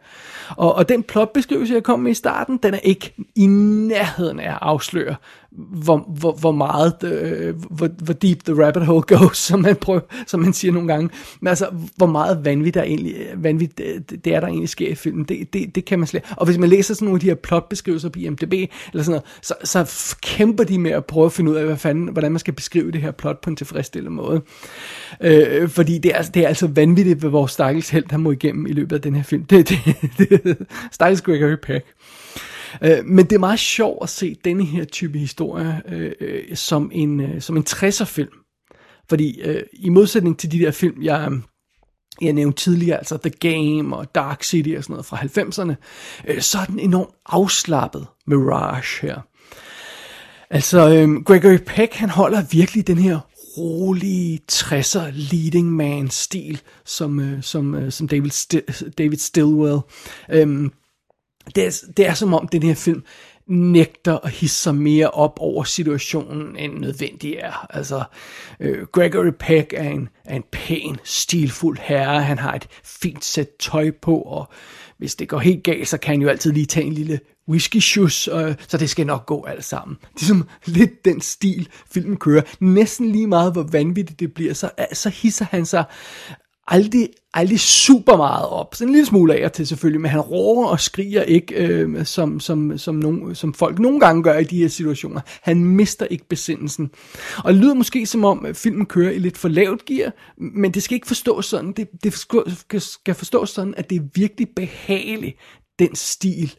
Og, 0.58 0.76
og 0.76 0.90
den 0.90 1.04
plotbeskrivelse, 1.04 1.74
jeg 1.74 1.84
kom 1.84 2.00
med 2.00 2.12
i 2.12 2.16
starten, 2.16 2.60
den 2.64 2.74
er 2.74 2.80
ikke 2.80 3.14
i 3.36 3.46
nærheden 3.46 4.40
af 4.40 4.52
at 4.52 4.58
afsløre, 4.62 5.16
hvor, 5.58 5.98
hvor, 6.20 6.32
hvor 6.32 6.52
meget, 6.52 7.04
øh, 7.04 7.56
hvor, 7.70 7.88
hvor 8.04 8.14
deep 8.14 8.44
the 8.46 8.66
rabbit 8.66 8.86
hole 8.86 9.02
goes, 9.02 9.38
som 9.38 9.60
man, 9.60 9.76
prøver, 9.76 10.00
som 10.28 10.40
man 10.40 10.54
siger 10.54 10.72
nogle 10.72 10.88
gange. 10.88 11.10
Men 11.40 11.48
altså, 11.48 11.70
hvor 11.96 12.06
meget 12.06 12.46
vanvittigt 12.46 12.74
der 12.74 12.84
egentlig, 12.84 13.16
vanvittigt, 13.36 14.12
det 14.26 14.34
er, 14.34 14.40
der 14.40 14.48
egentlig 14.48 14.70
sker 14.70 14.90
i 14.90 14.96
filmen, 14.96 15.24
det, 15.24 15.54
det, 15.54 15.76
det 15.76 15.86
kan 15.86 16.00
man 16.00 16.08
slet 16.08 16.24
Og 16.38 16.46
hvis 16.46 16.58
man 16.58 16.70
læser 16.70 16.94
sådan 16.94 17.06
nogle 17.06 17.16
af 17.16 17.20
de 17.20 17.28
her 17.28 17.36
plotbeskrivelser 17.36 18.10
på 18.10 18.20
IMDb, 18.20 18.54
eller 18.54 19.04
sådan 19.04 19.06
noget, 19.06 19.24
så, 19.42 19.54
så 19.64 20.16
kæmper 20.22 20.64
de 20.64 20.78
med 20.80 20.92
at 20.92 21.06
prøve 21.06 21.26
at 21.26 21.32
finde 21.32 21.52
ud 21.52 21.56
af, 21.56 21.66
hvad 21.66 21.78
fanden, 21.78 22.08
hvordan 22.08 22.32
man 22.32 22.40
skal 22.40 22.54
beskrive 22.54 22.92
det 22.92 23.02
her 23.02 23.12
plot 23.12 23.42
på 23.42 23.50
en 23.50 23.56
tilfredsstillende 23.56 24.16
måde. 24.16 24.42
Øh, 25.22 25.70
fordi 25.70 25.98
det 25.98 26.16
er, 26.16 26.22
det 26.22 26.44
er 26.44 26.48
altså 26.48 26.68
vanvittigt, 26.68 27.20
hvad 27.20 27.30
vores 27.30 27.52
stakkels 27.52 27.90
held, 27.90 28.06
han 28.10 28.20
må 28.20 28.32
igennem 28.32 28.66
i 28.66 28.72
løbet 28.72 28.96
af 28.96 29.02
den 29.02 29.16
her 29.16 29.24
film. 29.24 29.46
Det, 29.46 29.70
det, 29.70 29.80
det, 30.18 30.58
stakkels 30.92 31.22
Gregory 31.22 31.56
Peck. 31.64 31.86
Øh, 32.84 33.06
men 33.06 33.26
det 33.26 33.36
er 33.36 33.40
meget 33.40 33.60
sjovt 33.60 34.04
at 34.04 34.10
se 34.10 34.36
denne 34.46 34.66
her 34.66 34.86
type 34.86 35.20
historie 35.20 35.82
øh, 35.90 36.12
øh 36.20 36.56
som 36.56 36.92
en, 36.94 37.20
øh, 37.20 37.42
som 37.42 37.58
en 37.58 37.66
60'er 37.70 38.04
film. 38.04 38.30
Fordi 39.10 39.42
øh, 39.42 39.64
i 39.74 39.90
modsætning 39.90 40.40
til 40.40 40.52
de 40.52 40.60
der 40.60 40.72
film, 40.72 41.04
jeg, 41.04 41.32
jeg 42.22 42.34
nævnte 42.34 42.64
tidligere, 42.64 42.98
altså 42.98 43.18
The 43.18 43.30
Game 43.30 43.96
og 43.96 44.16
Dark 44.16 44.44
City 44.44 44.70
og 44.78 44.84
sådan 44.84 44.94
noget 44.94 45.06
fra 45.06 45.18
90'erne, 45.18 45.76
øh, 46.28 46.42
så 46.42 46.58
er 46.58 46.66
den 46.66 46.80
enormt 46.80 47.16
afslappet 47.26 48.08
Mirage 48.28 49.08
her. 49.08 49.22
Altså, 50.50 50.90
øh, 50.90 51.24
Gregory 51.24 51.58
Peck, 51.66 51.94
han 51.94 52.10
holder 52.10 52.44
virkelig 52.52 52.88
den 52.88 52.98
her 52.98 53.20
rolige 53.58 54.42
60'er 54.52 55.12
leading 55.12 55.72
man 55.72 56.10
stil, 56.10 56.62
som, 56.86 57.20
øh, 57.20 57.44
som, 57.44 57.76
øh, 57.76 57.92
som 57.92 58.08
David, 58.08 58.32
St- 58.32 58.90
David 58.98 59.18
Stilwell. 59.18 59.80
Øhm, 60.30 60.72
det 61.56 61.66
er, 61.66 61.84
det 61.98 62.08
er 62.08 62.14
som 62.14 62.34
om 62.34 62.48
den 62.48 62.64
her 62.64 62.76
film 62.76 63.04
nægter 63.48 64.18
at 64.18 64.32
hisse 64.32 64.62
sig 64.62 64.76
mere 64.76 65.10
op 65.10 65.38
over 65.42 65.64
situationen, 65.64 66.58
end 66.58 66.78
nødvendig 66.80 67.34
er. 67.34 67.68
Altså, 67.70 68.04
øh, 68.60 68.88
Gregory 68.88 69.32
Peck 69.40 69.74
er 69.74 69.90
en, 69.90 70.10
er 70.26 70.36
en 70.36 70.44
pæn, 70.52 70.98
stilfuld 71.04 71.78
herre. 71.82 72.24
Han 72.24 72.38
har 72.38 72.54
et 72.54 72.68
fint 72.84 73.26
sæt 73.26 73.50
tøj 73.60 73.92
på, 74.02 74.18
og 74.18 74.50
hvis 74.98 75.16
det 75.16 75.30
går 75.30 75.40
helt 75.40 75.64
galt, 75.64 75.88
så 75.88 75.98
kan 75.98 76.14
han 76.14 76.22
jo 76.22 76.30
altid 76.30 76.52
lige 76.52 76.66
tage 76.66 76.86
en 76.86 76.94
lille 76.94 77.20
whisky 77.50 77.80
shoes, 77.80 78.28
øh, 78.28 78.56
så 78.68 78.78
det 78.78 78.90
skal 78.90 79.06
nok 79.06 79.26
gå 79.26 79.44
alt 79.44 79.64
sammen. 79.64 79.98
Det 80.14 80.22
er 80.22 80.26
som 80.26 80.48
lidt 80.66 81.06
den 81.06 81.22
stil, 81.22 81.70
filmen 81.92 82.18
kører. 82.18 82.42
Næsten 82.60 83.12
lige 83.12 83.28
meget, 83.28 83.52
hvor 83.52 83.64
vanvittigt 83.64 84.20
det 84.20 84.34
bliver, 84.34 84.54
så, 84.54 84.70
så 84.94 85.10
hisser 85.10 85.46
han 85.52 85.66
sig 85.66 85.84
aldrig, 86.68 87.10
aldrig 87.34 87.60
super 87.60 88.18
meget 88.18 88.48
op. 88.48 88.76
Så 88.76 88.84
en 88.84 88.92
lille 88.92 89.06
smule 89.06 89.36
af 89.36 89.52
til 89.52 89.68
selvfølgelig, 89.68 90.02
men 90.02 90.12
han 90.12 90.20
råber 90.20 90.66
og 90.66 90.80
skriger 90.80 91.22
ikke, 91.22 91.56
øh, 91.56 92.06
som, 92.06 92.40
som, 92.40 92.78
som, 92.78 92.96
nogen, 92.96 93.36
som 93.36 93.54
folk 93.54 93.80
nogle 93.80 94.00
gange 94.00 94.24
gør 94.24 94.38
i 94.38 94.44
de 94.44 94.58
her 94.58 94.68
situationer. 94.68 95.22
Han 95.42 95.66
mister 95.66 96.06
ikke 96.06 96.28
besindelsen. 96.28 96.92
Og 97.38 97.54
det 97.54 97.62
lyder 97.62 97.74
måske 97.74 98.06
som 98.06 98.26
om, 98.26 98.46
at 98.46 98.58
filmen 98.58 98.86
kører 98.86 99.12
i 99.12 99.20
lidt 99.20 99.38
for 99.38 99.48
lavt 99.48 99.86
gear, 99.86 100.12
men 100.38 100.72
det 100.72 100.84
skal 100.84 100.96
ikke 100.96 101.08
forstås 101.08 101.46
sådan. 101.46 101.72
Det, 101.72 101.88
det 102.04 102.14
skal 102.82 103.14
forstås 103.16 103.50
sådan, 103.50 103.74
at 103.78 103.90
det 103.90 103.96
er 103.96 104.08
virkelig 104.16 104.48
behageligt, 104.56 105.38
den 105.80 105.96
stil. 105.96 106.54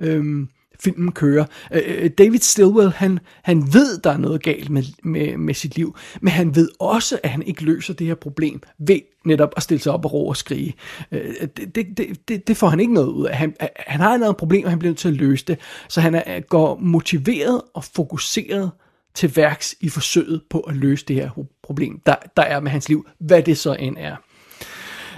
Øh, 0.00 0.46
filmen 0.80 1.12
kører. 1.12 1.44
Øh, 1.72 1.82
øh 1.86 2.10
David 2.18 2.38
Stilwell, 2.38 2.90
han, 2.90 3.18
han 3.42 3.74
ved, 3.74 3.98
der 3.98 4.10
er 4.10 4.16
noget 4.16 4.42
galt 4.42 4.70
med, 4.70 4.82
med, 5.02 5.36
med 5.36 5.54
sit 5.54 5.76
liv, 5.76 5.96
men 6.20 6.32
han 6.32 6.56
ved 6.56 6.68
også, 6.78 7.18
at 7.22 7.30
han 7.30 7.42
ikke 7.42 7.64
løser 7.64 7.94
det 7.94 8.06
her 8.06 8.14
problem 8.14 8.62
ved 8.78 9.00
netop 9.24 9.52
at 9.56 9.62
stille 9.62 9.80
sig 9.80 9.92
op 9.92 10.04
og 10.04 10.12
råbe 10.12 10.28
og 10.28 10.36
skrige. 10.36 10.74
Øh, 11.12 11.34
det, 11.56 11.74
det, 11.74 12.28
det, 12.28 12.48
det 12.48 12.56
får 12.56 12.68
han 12.68 12.80
ikke 12.80 12.94
noget 12.94 13.08
ud 13.08 13.26
af. 13.26 13.36
Han, 13.36 13.54
han 13.76 14.00
har 14.00 14.16
noget 14.16 14.36
problem, 14.36 14.64
og 14.64 14.70
han 14.70 14.78
bliver 14.78 14.90
nødt 14.90 14.98
til 14.98 15.08
at 15.08 15.14
løse 15.14 15.44
det, 15.44 15.58
så 15.88 16.00
han 16.00 16.14
er, 16.14 16.40
går 16.40 16.78
motiveret 16.78 17.62
og 17.74 17.84
fokuseret 17.84 18.70
til 19.14 19.36
værks 19.36 19.74
i 19.80 19.88
forsøget 19.88 20.42
på 20.50 20.60
at 20.60 20.76
løse 20.76 21.06
det 21.06 21.16
her 21.16 21.30
problem, 21.62 22.00
der, 22.06 22.14
der 22.36 22.42
er 22.42 22.60
med 22.60 22.70
hans 22.70 22.88
liv, 22.88 23.06
hvad 23.18 23.42
det 23.42 23.58
så 23.58 23.72
end 23.72 23.96
er. 23.98 24.16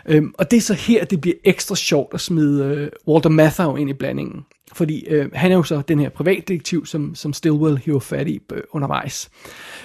Øhm, 0.09 0.35
og 0.39 0.51
det 0.51 0.57
er 0.57 0.61
så 0.61 0.75
her, 0.75 1.05
det 1.05 1.21
bliver 1.21 1.37
ekstra 1.45 1.77
sjovt 1.77 2.15
at 2.15 2.21
smide 2.21 2.65
øh, 2.65 2.89
Walter 3.09 3.31
Matthau 3.31 3.77
ind 3.77 3.91
i 3.91 3.93
blandingen. 3.93 4.45
Fordi 4.77 5.05
øh, 5.09 5.31
han 5.33 5.53
er 5.53 5.57
jo 5.57 5.63
så 5.63 5.83
den 5.89 6.01
her 6.01 6.09
privatdetektiv, 6.09 6.87
som, 6.87 7.15
som 7.15 7.33
Stillwell 7.33 7.79
hiver 7.79 8.01
fat 8.01 8.29
i 8.29 8.41
øh, 8.53 8.63
undervejs. 8.71 9.31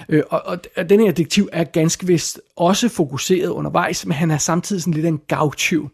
Øh, 0.08 0.22
og, 0.30 0.42
og, 0.46 0.58
og 0.76 0.88
den 0.88 1.00
her 1.00 1.06
detektiv 1.06 1.48
er 1.52 1.64
ganske 1.64 2.06
vist 2.06 2.40
også 2.56 2.88
fokuseret 2.88 3.48
undervejs, 3.48 4.06
men 4.06 4.12
han 4.12 4.30
er 4.30 4.38
samtidig 4.38 4.82
sådan 4.82 4.94
lidt 4.94 5.06
en 5.06 5.20
gavtyv. 5.28 5.90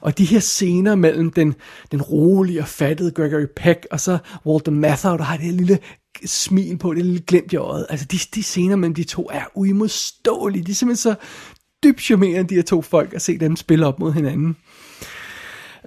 Og 0.00 0.18
de 0.18 0.24
her 0.24 0.40
scener 0.40 0.94
mellem 0.94 1.30
den, 1.30 1.54
den 1.92 2.02
rolige 2.02 2.60
og 2.60 2.68
fattede 2.68 3.10
Gregory 3.10 3.46
Peck, 3.56 3.86
og 3.90 4.00
så 4.00 4.18
Walter 4.46 4.72
Matthau, 4.72 5.16
der 5.16 5.24
har 5.24 5.36
det 5.36 5.46
her 5.46 5.52
lille 5.52 5.78
smil 6.24 6.78
på, 6.78 6.94
det 6.94 7.04
lille 7.04 7.22
glemt 7.26 7.52
i 7.52 7.56
øjet. 7.56 7.86
Altså 7.90 8.06
de, 8.06 8.18
de 8.34 8.42
scener 8.42 8.76
mellem 8.76 8.94
de 8.94 9.04
to 9.04 9.28
er 9.32 9.44
uimodståelige. 9.54 10.64
De 10.64 10.70
er 10.70 10.74
simpelthen 10.74 11.12
så 11.12 11.14
dybt 11.84 12.00
charmerende, 12.00 12.48
de 12.48 12.54
her 12.54 12.62
to 12.62 12.82
folk, 12.82 13.14
at 13.14 13.22
se 13.22 13.38
dem 13.38 13.56
spille 13.56 13.86
op 13.86 13.98
mod 13.98 14.12
hinanden. 14.12 14.56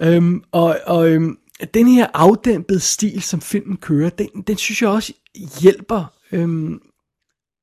Øhm, 0.01 0.43
og 0.51 0.77
og 0.85 1.09
øhm, 1.09 1.37
den 1.73 1.87
her 1.87 2.07
afdæmpede 2.13 2.79
stil, 2.79 3.21
som 3.21 3.41
filmen 3.41 3.77
kører, 3.77 4.09
den, 4.09 4.27
den 4.47 4.57
synes 4.57 4.81
jeg 4.81 4.89
også 4.89 5.13
hjælper 5.61 6.13
øhm, 6.31 6.81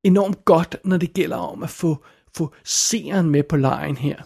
enormt 0.04 0.44
godt, 0.44 0.76
når 0.85 0.97
det 0.97 1.14
gælder 1.14 1.37
om 1.37 1.62
at 1.62 1.70
få, 1.70 2.04
få 2.37 2.54
seeren 2.64 3.30
med 3.30 3.42
på 3.42 3.56
lejen 3.56 3.97
her. 3.97 4.23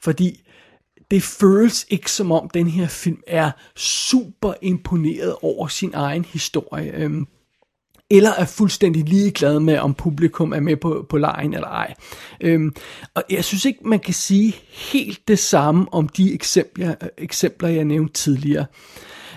Fordi 0.00 0.42
det 1.10 1.22
føles 1.22 1.86
ikke 1.88 2.10
som 2.10 2.32
om 2.32 2.50
den 2.50 2.68
her 2.68 2.88
film 2.88 3.22
er 3.26 3.50
super 3.76 4.54
imponeret 4.62 5.36
over 5.42 5.68
sin 5.68 5.94
egen 5.94 6.24
historie. 6.24 6.92
Øhm, 6.94 7.26
eller 8.10 8.30
er 8.30 8.44
fuldstændig 8.44 9.08
ligeglad 9.08 9.60
med, 9.60 9.78
om 9.78 9.94
publikum 9.94 10.52
er 10.52 10.60
med 10.60 10.76
på, 10.76 11.06
på 11.08 11.18
lejen 11.18 11.54
eller 11.54 11.68
ej. 11.68 11.94
Øhm, 12.40 12.74
og 13.14 13.22
jeg 13.30 13.44
synes 13.44 13.64
ikke, 13.64 13.78
man 13.84 14.00
kan 14.00 14.14
sige 14.14 14.56
helt 14.70 15.28
det 15.28 15.38
samme 15.38 15.86
om 15.92 16.08
de 16.08 16.34
eksempler, 16.34 16.94
eksempler 17.18 17.68
jeg 17.68 17.84
nævnte 17.84 18.12
tidligere. 18.12 18.66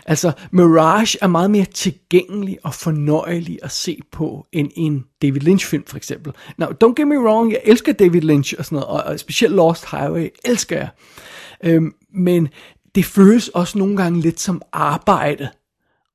Altså, 0.05 0.31
Mirage 0.51 1.17
er 1.21 1.27
meget 1.27 1.51
mere 1.51 1.65
tilgængelig 1.65 2.57
og 2.63 2.73
fornøjelig 2.73 3.59
at 3.63 3.71
se 3.71 3.99
på 4.11 4.47
end 4.51 4.71
en 4.75 5.05
David 5.21 5.41
Lynch-film, 5.41 5.83
for 5.85 5.97
eksempel. 5.97 6.33
Now, 6.57 6.67
don't 6.83 6.93
get 6.95 7.07
me 7.07 7.19
wrong, 7.19 7.51
jeg 7.51 7.61
elsker 7.63 7.93
David 7.93 8.21
Lynch 8.21 8.53
og 8.57 8.65
sådan 8.65 8.75
noget, 8.75 9.03
og, 9.03 9.19
specielt 9.19 9.55
Lost 9.55 9.91
Highway 9.91 10.29
elsker 10.45 10.77
jeg. 10.77 10.89
Øhm, 11.63 11.93
men 12.13 12.49
det 12.95 13.05
føles 13.05 13.47
også 13.47 13.77
nogle 13.77 13.97
gange 13.97 14.21
lidt 14.21 14.39
som 14.39 14.61
arbejde 14.73 15.49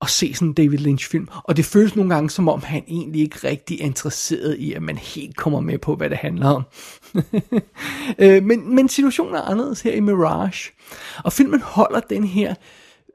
at 0.02 0.10
se 0.10 0.34
sådan 0.34 0.48
en 0.48 0.54
David 0.54 0.78
Lynch-film. 0.78 1.28
Og 1.44 1.56
det 1.56 1.64
føles 1.64 1.96
nogle 1.96 2.14
gange, 2.14 2.30
som 2.30 2.48
om 2.48 2.62
han 2.62 2.84
egentlig 2.88 3.20
ikke 3.20 3.48
rigtig 3.48 3.80
er 3.80 3.84
interesseret 3.84 4.56
i, 4.58 4.72
at 4.72 4.82
man 4.82 4.98
helt 4.98 5.36
kommer 5.36 5.60
med 5.60 5.78
på, 5.78 5.96
hvad 5.96 6.10
det 6.10 6.18
handler 6.18 6.48
om. 6.48 6.62
Øh, 8.18 8.42
men, 8.44 8.74
men 8.74 8.88
situationen 8.88 9.34
er 9.34 9.40
anderledes 9.40 9.80
her 9.80 9.92
i 9.92 10.00
Mirage. 10.00 10.72
Og 11.24 11.32
filmen 11.32 11.60
holder 11.60 12.00
den 12.00 12.24
her 12.24 12.54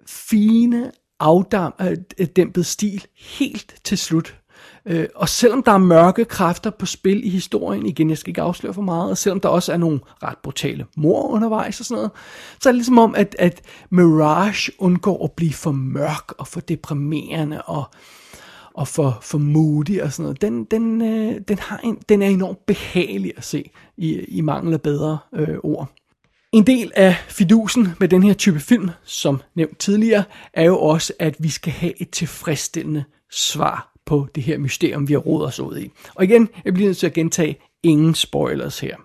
fine, 0.08 0.92
afdæmpet 1.20 2.62
øh, 2.62 2.66
stil 2.66 3.06
helt 3.18 3.76
til 3.84 3.98
slut. 3.98 4.41
Øh, 4.86 5.08
og 5.16 5.30
selvom 5.30 5.64
der 5.64 5.72
er 5.72 5.78
mørke 5.78 6.26
kræfter 6.26 6.70
på 6.70 6.86
spil 6.86 7.26
i 7.26 7.30
historien, 7.30 7.86
igen, 7.86 8.10
jeg 8.10 8.18
skal 8.18 8.32
ikke 8.32 8.42
afsløre 8.42 8.74
for 8.74 8.82
meget, 8.82 9.12
og 9.12 9.18
selvom 9.18 9.40
der 9.40 9.50
også 9.50 9.74
er 9.74 9.78
nogle 9.78 10.00
ret 10.24 10.38
brutale 10.38 10.86
mor 10.98 11.28
undervejs 11.28 11.80
og 11.80 11.86
sådan 11.86 11.96
noget, 11.96 12.12
så 12.62 12.70
er 12.70 12.72
det 12.72 12.78
ligesom 12.78 12.98
om, 12.98 13.16
at, 13.16 13.36
at 13.40 13.62
Mirage 13.90 14.72
undgår 14.80 15.24
at 15.24 15.32
blive 15.32 15.54
for 15.54 15.72
mørk 15.72 16.32
og 16.38 16.48
for 16.48 16.60
deprimerende 16.60 17.62
og, 17.62 17.84
og 18.74 18.88
for, 18.88 19.18
for 19.22 19.38
moody 19.38 20.02
og 20.02 20.14
sådan 20.14 20.24
noget. 20.24 20.42
Den, 20.42 20.64
den, 20.64 21.02
øh, 21.02 21.42
den, 21.48 21.60
har 21.60 21.78
en, 21.84 21.98
den 22.10 22.22
er 22.22 22.28
enormt 22.28 22.66
behagelig 22.66 23.34
at 23.38 23.44
se, 23.44 23.72
i, 23.98 24.20
i 24.20 24.42
mangel 24.42 24.74
af 24.74 24.82
bedre 24.82 25.18
øh, 25.34 25.58
ord. 25.64 25.92
En 26.52 26.68
del 26.68 26.92
af 26.96 27.16
fidusen 27.28 27.88
med 28.00 28.08
den 28.08 28.24
her 28.24 28.34
type 28.34 28.60
film, 28.60 28.90
som 29.04 29.42
nævnt 29.56 29.78
tidligere, 29.78 30.24
er 30.54 30.64
jo 30.64 30.80
også, 30.80 31.14
at 31.20 31.36
vi 31.40 31.50
skal 31.50 31.74
have 31.74 32.02
et 32.02 32.10
tilfredsstillende 32.10 33.04
svar 33.32 33.91
på 34.06 34.28
det 34.36 34.44
her 34.44 34.58
mysterium, 34.58 35.08
vi 35.08 35.14
har 35.14 35.20
rodet 35.20 35.48
os 35.48 35.60
ud 35.60 35.78
i. 35.78 35.92
Og 36.16 36.24
igen, 36.24 36.50
jeg 36.66 36.74
bliver 36.74 36.88
nødt 36.88 36.98
til 36.98 37.08
at 37.08 37.14
gentage, 37.14 37.58
ingen 37.84 38.16
spoilers 38.16 38.80
her. 38.80 38.96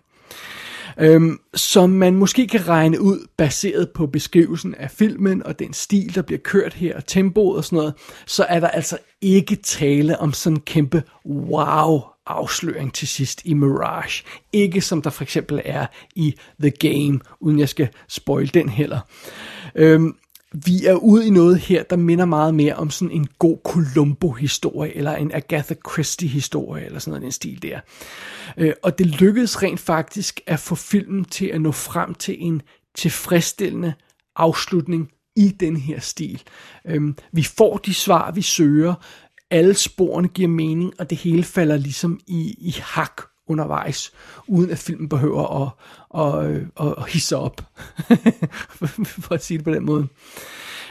Øhm, 0.99 1.41
som 1.55 1.91
man 1.91 2.15
måske 2.15 2.47
kan 2.47 2.69
regne 2.69 3.01
ud, 3.01 3.27
baseret 3.37 3.91
på 3.91 4.07
beskrivelsen 4.07 4.75
af 4.75 4.91
filmen 4.91 5.47
og 5.47 5.59
den 5.59 5.73
stil, 5.73 6.15
der 6.15 6.23
bliver 6.23 6.39
kørt 6.39 6.75
her, 6.75 6.97
og 6.97 7.07
tempoet 7.07 7.57
og 7.57 7.65
sådan 7.65 7.77
noget, 7.77 7.95
så 8.27 8.45
er 8.45 8.61
der 8.61 8.69
altså 8.69 8.99
ikke 9.21 9.57
tale 9.57 10.19
om 10.19 10.33
sådan 10.33 10.57
en 10.57 10.61
kæmpe 10.61 11.03
wow 11.27 12.01
afsløring 12.27 12.95
til 12.95 13.09
sidst 13.09 13.43
i 13.45 13.55
Mirage. 13.55 14.25
Ikke 14.53 14.81
som 14.81 15.03
der 15.03 15.11
for 15.11 15.23
eksempel 15.23 15.63
er 15.65 15.87
i 16.15 16.35
The 16.61 16.71
Game, 16.71 17.21
uden 17.41 17.59
jeg 17.59 17.69
skal 17.69 17.89
spoil 18.09 18.55
den 18.55 18.69
heller. 18.69 19.01
Øhm, 19.75 20.17
vi 20.53 20.87
er 20.87 20.95
ude 20.95 21.27
i 21.27 21.31
noget 21.31 21.59
her, 21.59 21.83
der 21.83 21.97
minder 21.97 22.25
meget 22.25 22.55
mere 22.55 22.75
om 22.75 22.91
sådan 22.91 23.11
en 23.11 23.29
god 23.39 23.59
Columbo-historie, 23.65 24.97
eller 24.97 25.13
en 25.17 25.33
Agatha 25.33 25.75
Christie-historie, 25.93 26.85
eller 26.85 26.99
sådan 26.99 27.11
noget 27.11 27.25
en 27.25 27.33
stil 27.33 27.63
der. 27.63 27.81
Øh, 28.57 28.73
og 28.83 28.99
det 28.99 29.07
lykkedes 29.07 29.63
rent 29.63 29.81
faktisk 29.81 30.41
at 30.47 30.61
få 30.61 30.75
filmen 30.75 31.25
til 31.25 31.47
at 31.47 31.61
nå 31.61 31.73
frem 31.73 32.15
til 32.15 32.37
en 32.39 32.63
tilfredsstillende 32.95 33.95
afslutning 34.37 35.11
i 35.37 35.49
den 35.49 35.77
her 35.77 36.01
stil. 36.01 36.43
Øh, 36.87 37.15
vi 37.33 37.43
får 37.43 37.77
de 37.77 37.95
svar, 37.95 38.31
vi 38.31 38.43
søger, 38.43 38.95
alle 39.51 39.75
sporene 39.75 40.29
giver 40.29 40.49
mening, 40.49 40.93
og 40.99 41.11
det 41.11 41.19
hele 41.19 41.45
falder 41.45 41.77
ligesom 41.77 42.21
i, 42.27 42.55
i 42.59 42.75
hak 42.83 43.23
undervejs, 43.47 44.13
uden 44.49 44.71
at 44.71 44.79
filmen 44.79 45.09
behøver 45.09 45.63
at, 45.63 45.71
at, 46.25 46.57
at, 46.81 46.95
at 46.99 47.09
hisse 47.09 47.37
op, 47.37 47.61
for 49.25 49.35
at 49.35 49.45
sige 49.45 49.59
det 49.59 49.65
på 49.65 49.71
den 49.71 49.85
måde. 49.85 50.09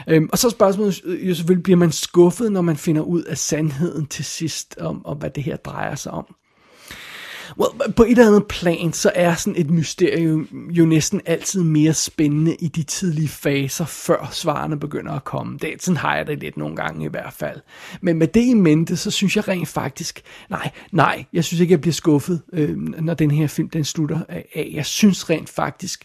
Øhm, 0.08 0.28
og 0.32 0.38
så 0.38 0.50
spørgsmålet 0.50 1.02
jo 1.04 1.34
selvfølgelig, 1.34 1.62
bliver 1.62 1.76
man 1.76 1.92
skuffet, 1.92 2.52
når 2.52 2.60
man 2.60 2.76
finder 2.76 3.02
ud 3.02 3.22
af 3.22 3.38
sandheden 3.38 4.06
til 4.06 4.24
sidst, 4.24 4.76
om, 4.80 5.06
om 5.06 5.16
hvad 5.16 5.30
det 5.30 5.42
her 5.42 5.56
drejer 5.56 5.94
sig 5.94 6.12
om. 6.12 6.34
Well, 7.58 7.92
på 7.92 8.02
et 8.02 8.10
eller 8.10 8.26
andet 8.26 8.46
plan, 8.46 8.92
så 8.92 9.12
er 9.14 9.34
sådan 9.34 9.60
et 9.60 9.70
mysterium 9.70 10.48
jo 10.70 10.84
næsten 10.84 11.20
altid 11.26 11.62
mere 11.62 11.94
spændende 11.94 12.54
i 12.54 12.68
de 12.68 12.82
tidlige 12.82 13.28
faser, 13.28 13.84
før 13.84 14.28
svarene 14.32 14.78
begynder 14.78 15.12
at 15.12 15.24
komme. 15.24 15.58
Det, 15.58 15.82
sådan 15.82 15.96
har 15.96 16.16
jeg 16.16 16.26
det 16.26 16.40
lidt 16.40 16.56
nogle 16.56 16.76
gange 16.76 17.04
i 17.04 17.08
hvert 17.08 17.32
fald. 17.32 17.60
Men 18.00 18.18
med 18.18 18.26
det 18.26 18.44
i 18.44 18.54
mente, 18.54 18.96
så 18.96 19.10
synes 19.10 19.36
jeg 19.36 19.48
rent 19.48 19.68
faktisk, 19.68 20.22
nej, 20.50 20.70
nej, 20.92 21.24
jeg 21.32 21.44
synes 21.44 21.60
ikke, 21.60 21.72
jeg 21.72 21.80
bliver 21.80 21.94
skuffet, 21.94 22.42
øh, 22.52 22.76
når 22.76 23.14
den 23.14 23.30
her 23.30 23.46
film 23.46 23.68
den 23.68 23.84
slutter 23.84 24.20
af. 24.28 24.70
Jeg 24.74 24.86
synes 24.86 25.30
rent 25.30 25.48
faktisk, 25.48 26.04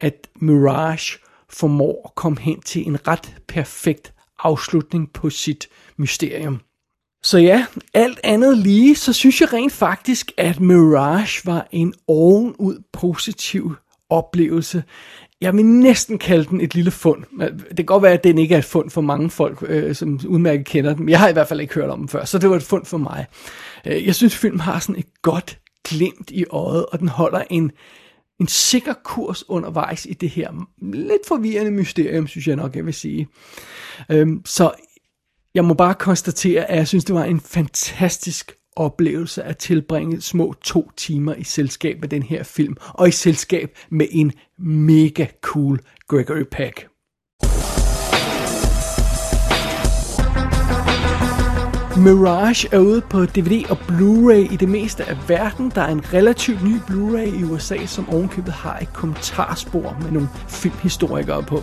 at 0.00 0.28
Mirage 0.36 1.18
formår 1.50 2.02
at 2.04 2.14
komme 2.14 2.40
hen 2.40 2.60
til 2.60 2.86
en 2.86 3.08
ret 3.08 3.34
perfekt 3.48 4.14
afslutning 4.38 5.12
på 5.12 5.30
sit 5.30 5.68
mysterium. 5.96 6.60
Så 7.24 7.38
ja, 7.38 7.66
alt 7.94 8.20
andet 8.24 8.58
lige, 8.58 8.96
så 8.96 9.12
synes 9.12 9.40
jeg 9.40 9.52
rent 9.52 9.72
faktisk, 9.72 10.32
at 10.36 10.60
Mirage 10.60 11.40
var 11.44 11.68
en 11.70 11.94
ovenud 12.08 12.82
positiv 12.92 13.74
oplevelse. 14.10 14.84
Jeg 15.40 15.56
vil 15.56 15.64
næsten 15.64 16.18
kalde 16.18 16.44
den 16.44 16.60
et 16.60 16.74
lille 16.74 16.90
fund. 16.90 17.24
Det 17.68 17.76
kan 17.76 17.86
godt 17.86 18.02
være, 18.02 18.12
at 18.12 18.24
den 18.24 18.38
ikke 18.38 18.54
er 18.54 18.58
et 18.58 18.64
fund 18.64 18.90
for 18.90 19.00
mange 19.00 19.30
folk, 19.30 19.64
øh, 19.66 19.94
som 19.94 20.20
udmærket 20.26 20.66
kender 20.66 20.94
den. 20.94 21.08
Jeg 21.08 21.18
har 21.18 21.28
i 21.28 21.32
hvert 21.32 21.48
fald 21.48 21.60
ikke 21.60 21.74
hørt 21.74 21.90
om 21.90 21.98
den 21.98 22.08
før, 22.08 22.24
så 22.24 22.38
det 22.38 22.50
var 22.50 22.56
et 22.56 22.62
fund 22.62 22.84
for 22.84 22.98
mig. 22.98 23.26
Øh, 23.86 24.06
jeg 24.06 24.14
synes, 24.14 24.36
filmen 24.36 24.60
har 24.60 24.78
sådan 24.78 24.98
et 24.98 25.22
godt 25.22 25.58
glimt 25.84 26.30
i 26.30 26.44
øjet, 26.50 26.86
og 26.86 26.98
den 26.98 27.08
holder 27.08 27.42
en, 27.50 27.70
en 28.40 28.48
sikker 28.48 28.94
kurs 29.04 29.48
undervejs 29.48 30.06
i 30.06 30.12
det 30.12 30.30
her 30.30 30.50
lidt 30.92 31.28
forvirrende 31.28 31.70
mysterium, 31.70 32.26
synes 32.26 32.46
jeg 32.46 32.56
nok, 32.56 32.76
jeg 32.76 32.86
vil 32.86 32.94
sige. 32.94 33.28
Øh, 34.10 34.28
så 34.44 34.70
jeg 35.54 35.64
må 35.64 35.74
bare 35.74 35.94
konstatere, 35.94 36.70
at 36.70 36.78
jeg 36.78 36.88
synes, 36.88 37.04
det 37.04 37.14
var 37.14 37.24
en 37.24 37.40
fantastisk 37.40 38.52
oplevelse 38.76 39.42
at 39.42 39.58
tilbringe 39.58 40.20
små 40.20 40.54
to 40.62 40.90
timer 40.96 41.34
i 41.34 41.44
selskab 41.44 42.00
med 42.00 42.08
den 42.08 42.22
her 42.22 42.42
film, 42.42 42.76
og 42.88 43.08
i 43.08 43.10
selskab 43.10 43.78
med 43.90 44.06
en 44.10 44.32
mega 44.58 45.26
cool 45.42 45.80
Gregory 46.08 46.44
Peck. 46.50 46.86
Mirage 51.96 52.68
er 52.72 52.78
ude 52.78 53.00
på 53.00 53.24
DVD 53.24 53.70
og 53.70 53.76
Blu-ray 53.76 54.52
i 54.52 54.56
det 54.56 54.68
meste 54.68 55.04
af 55.04 55.28
verden. 55.28 55.72
Der 55.74 55.80
er 55.82 55.88
en 55.88 56.12
relativt 56.14 56.64
ny 56.64 56.76
Blu-ray 56.76 57.40
i 57.40 57.44
USA, 57.44 57.86
som 57.86 58.08
ovenkøbet 58.08 58.52
har 58.52 58.78
et 58.78 58.92
kommentarspor 58.92 59.96
med 60.02 60.10
nogle 60.10 60.28
filmhistorikere 60.48 61.42
på. 61.42 61.62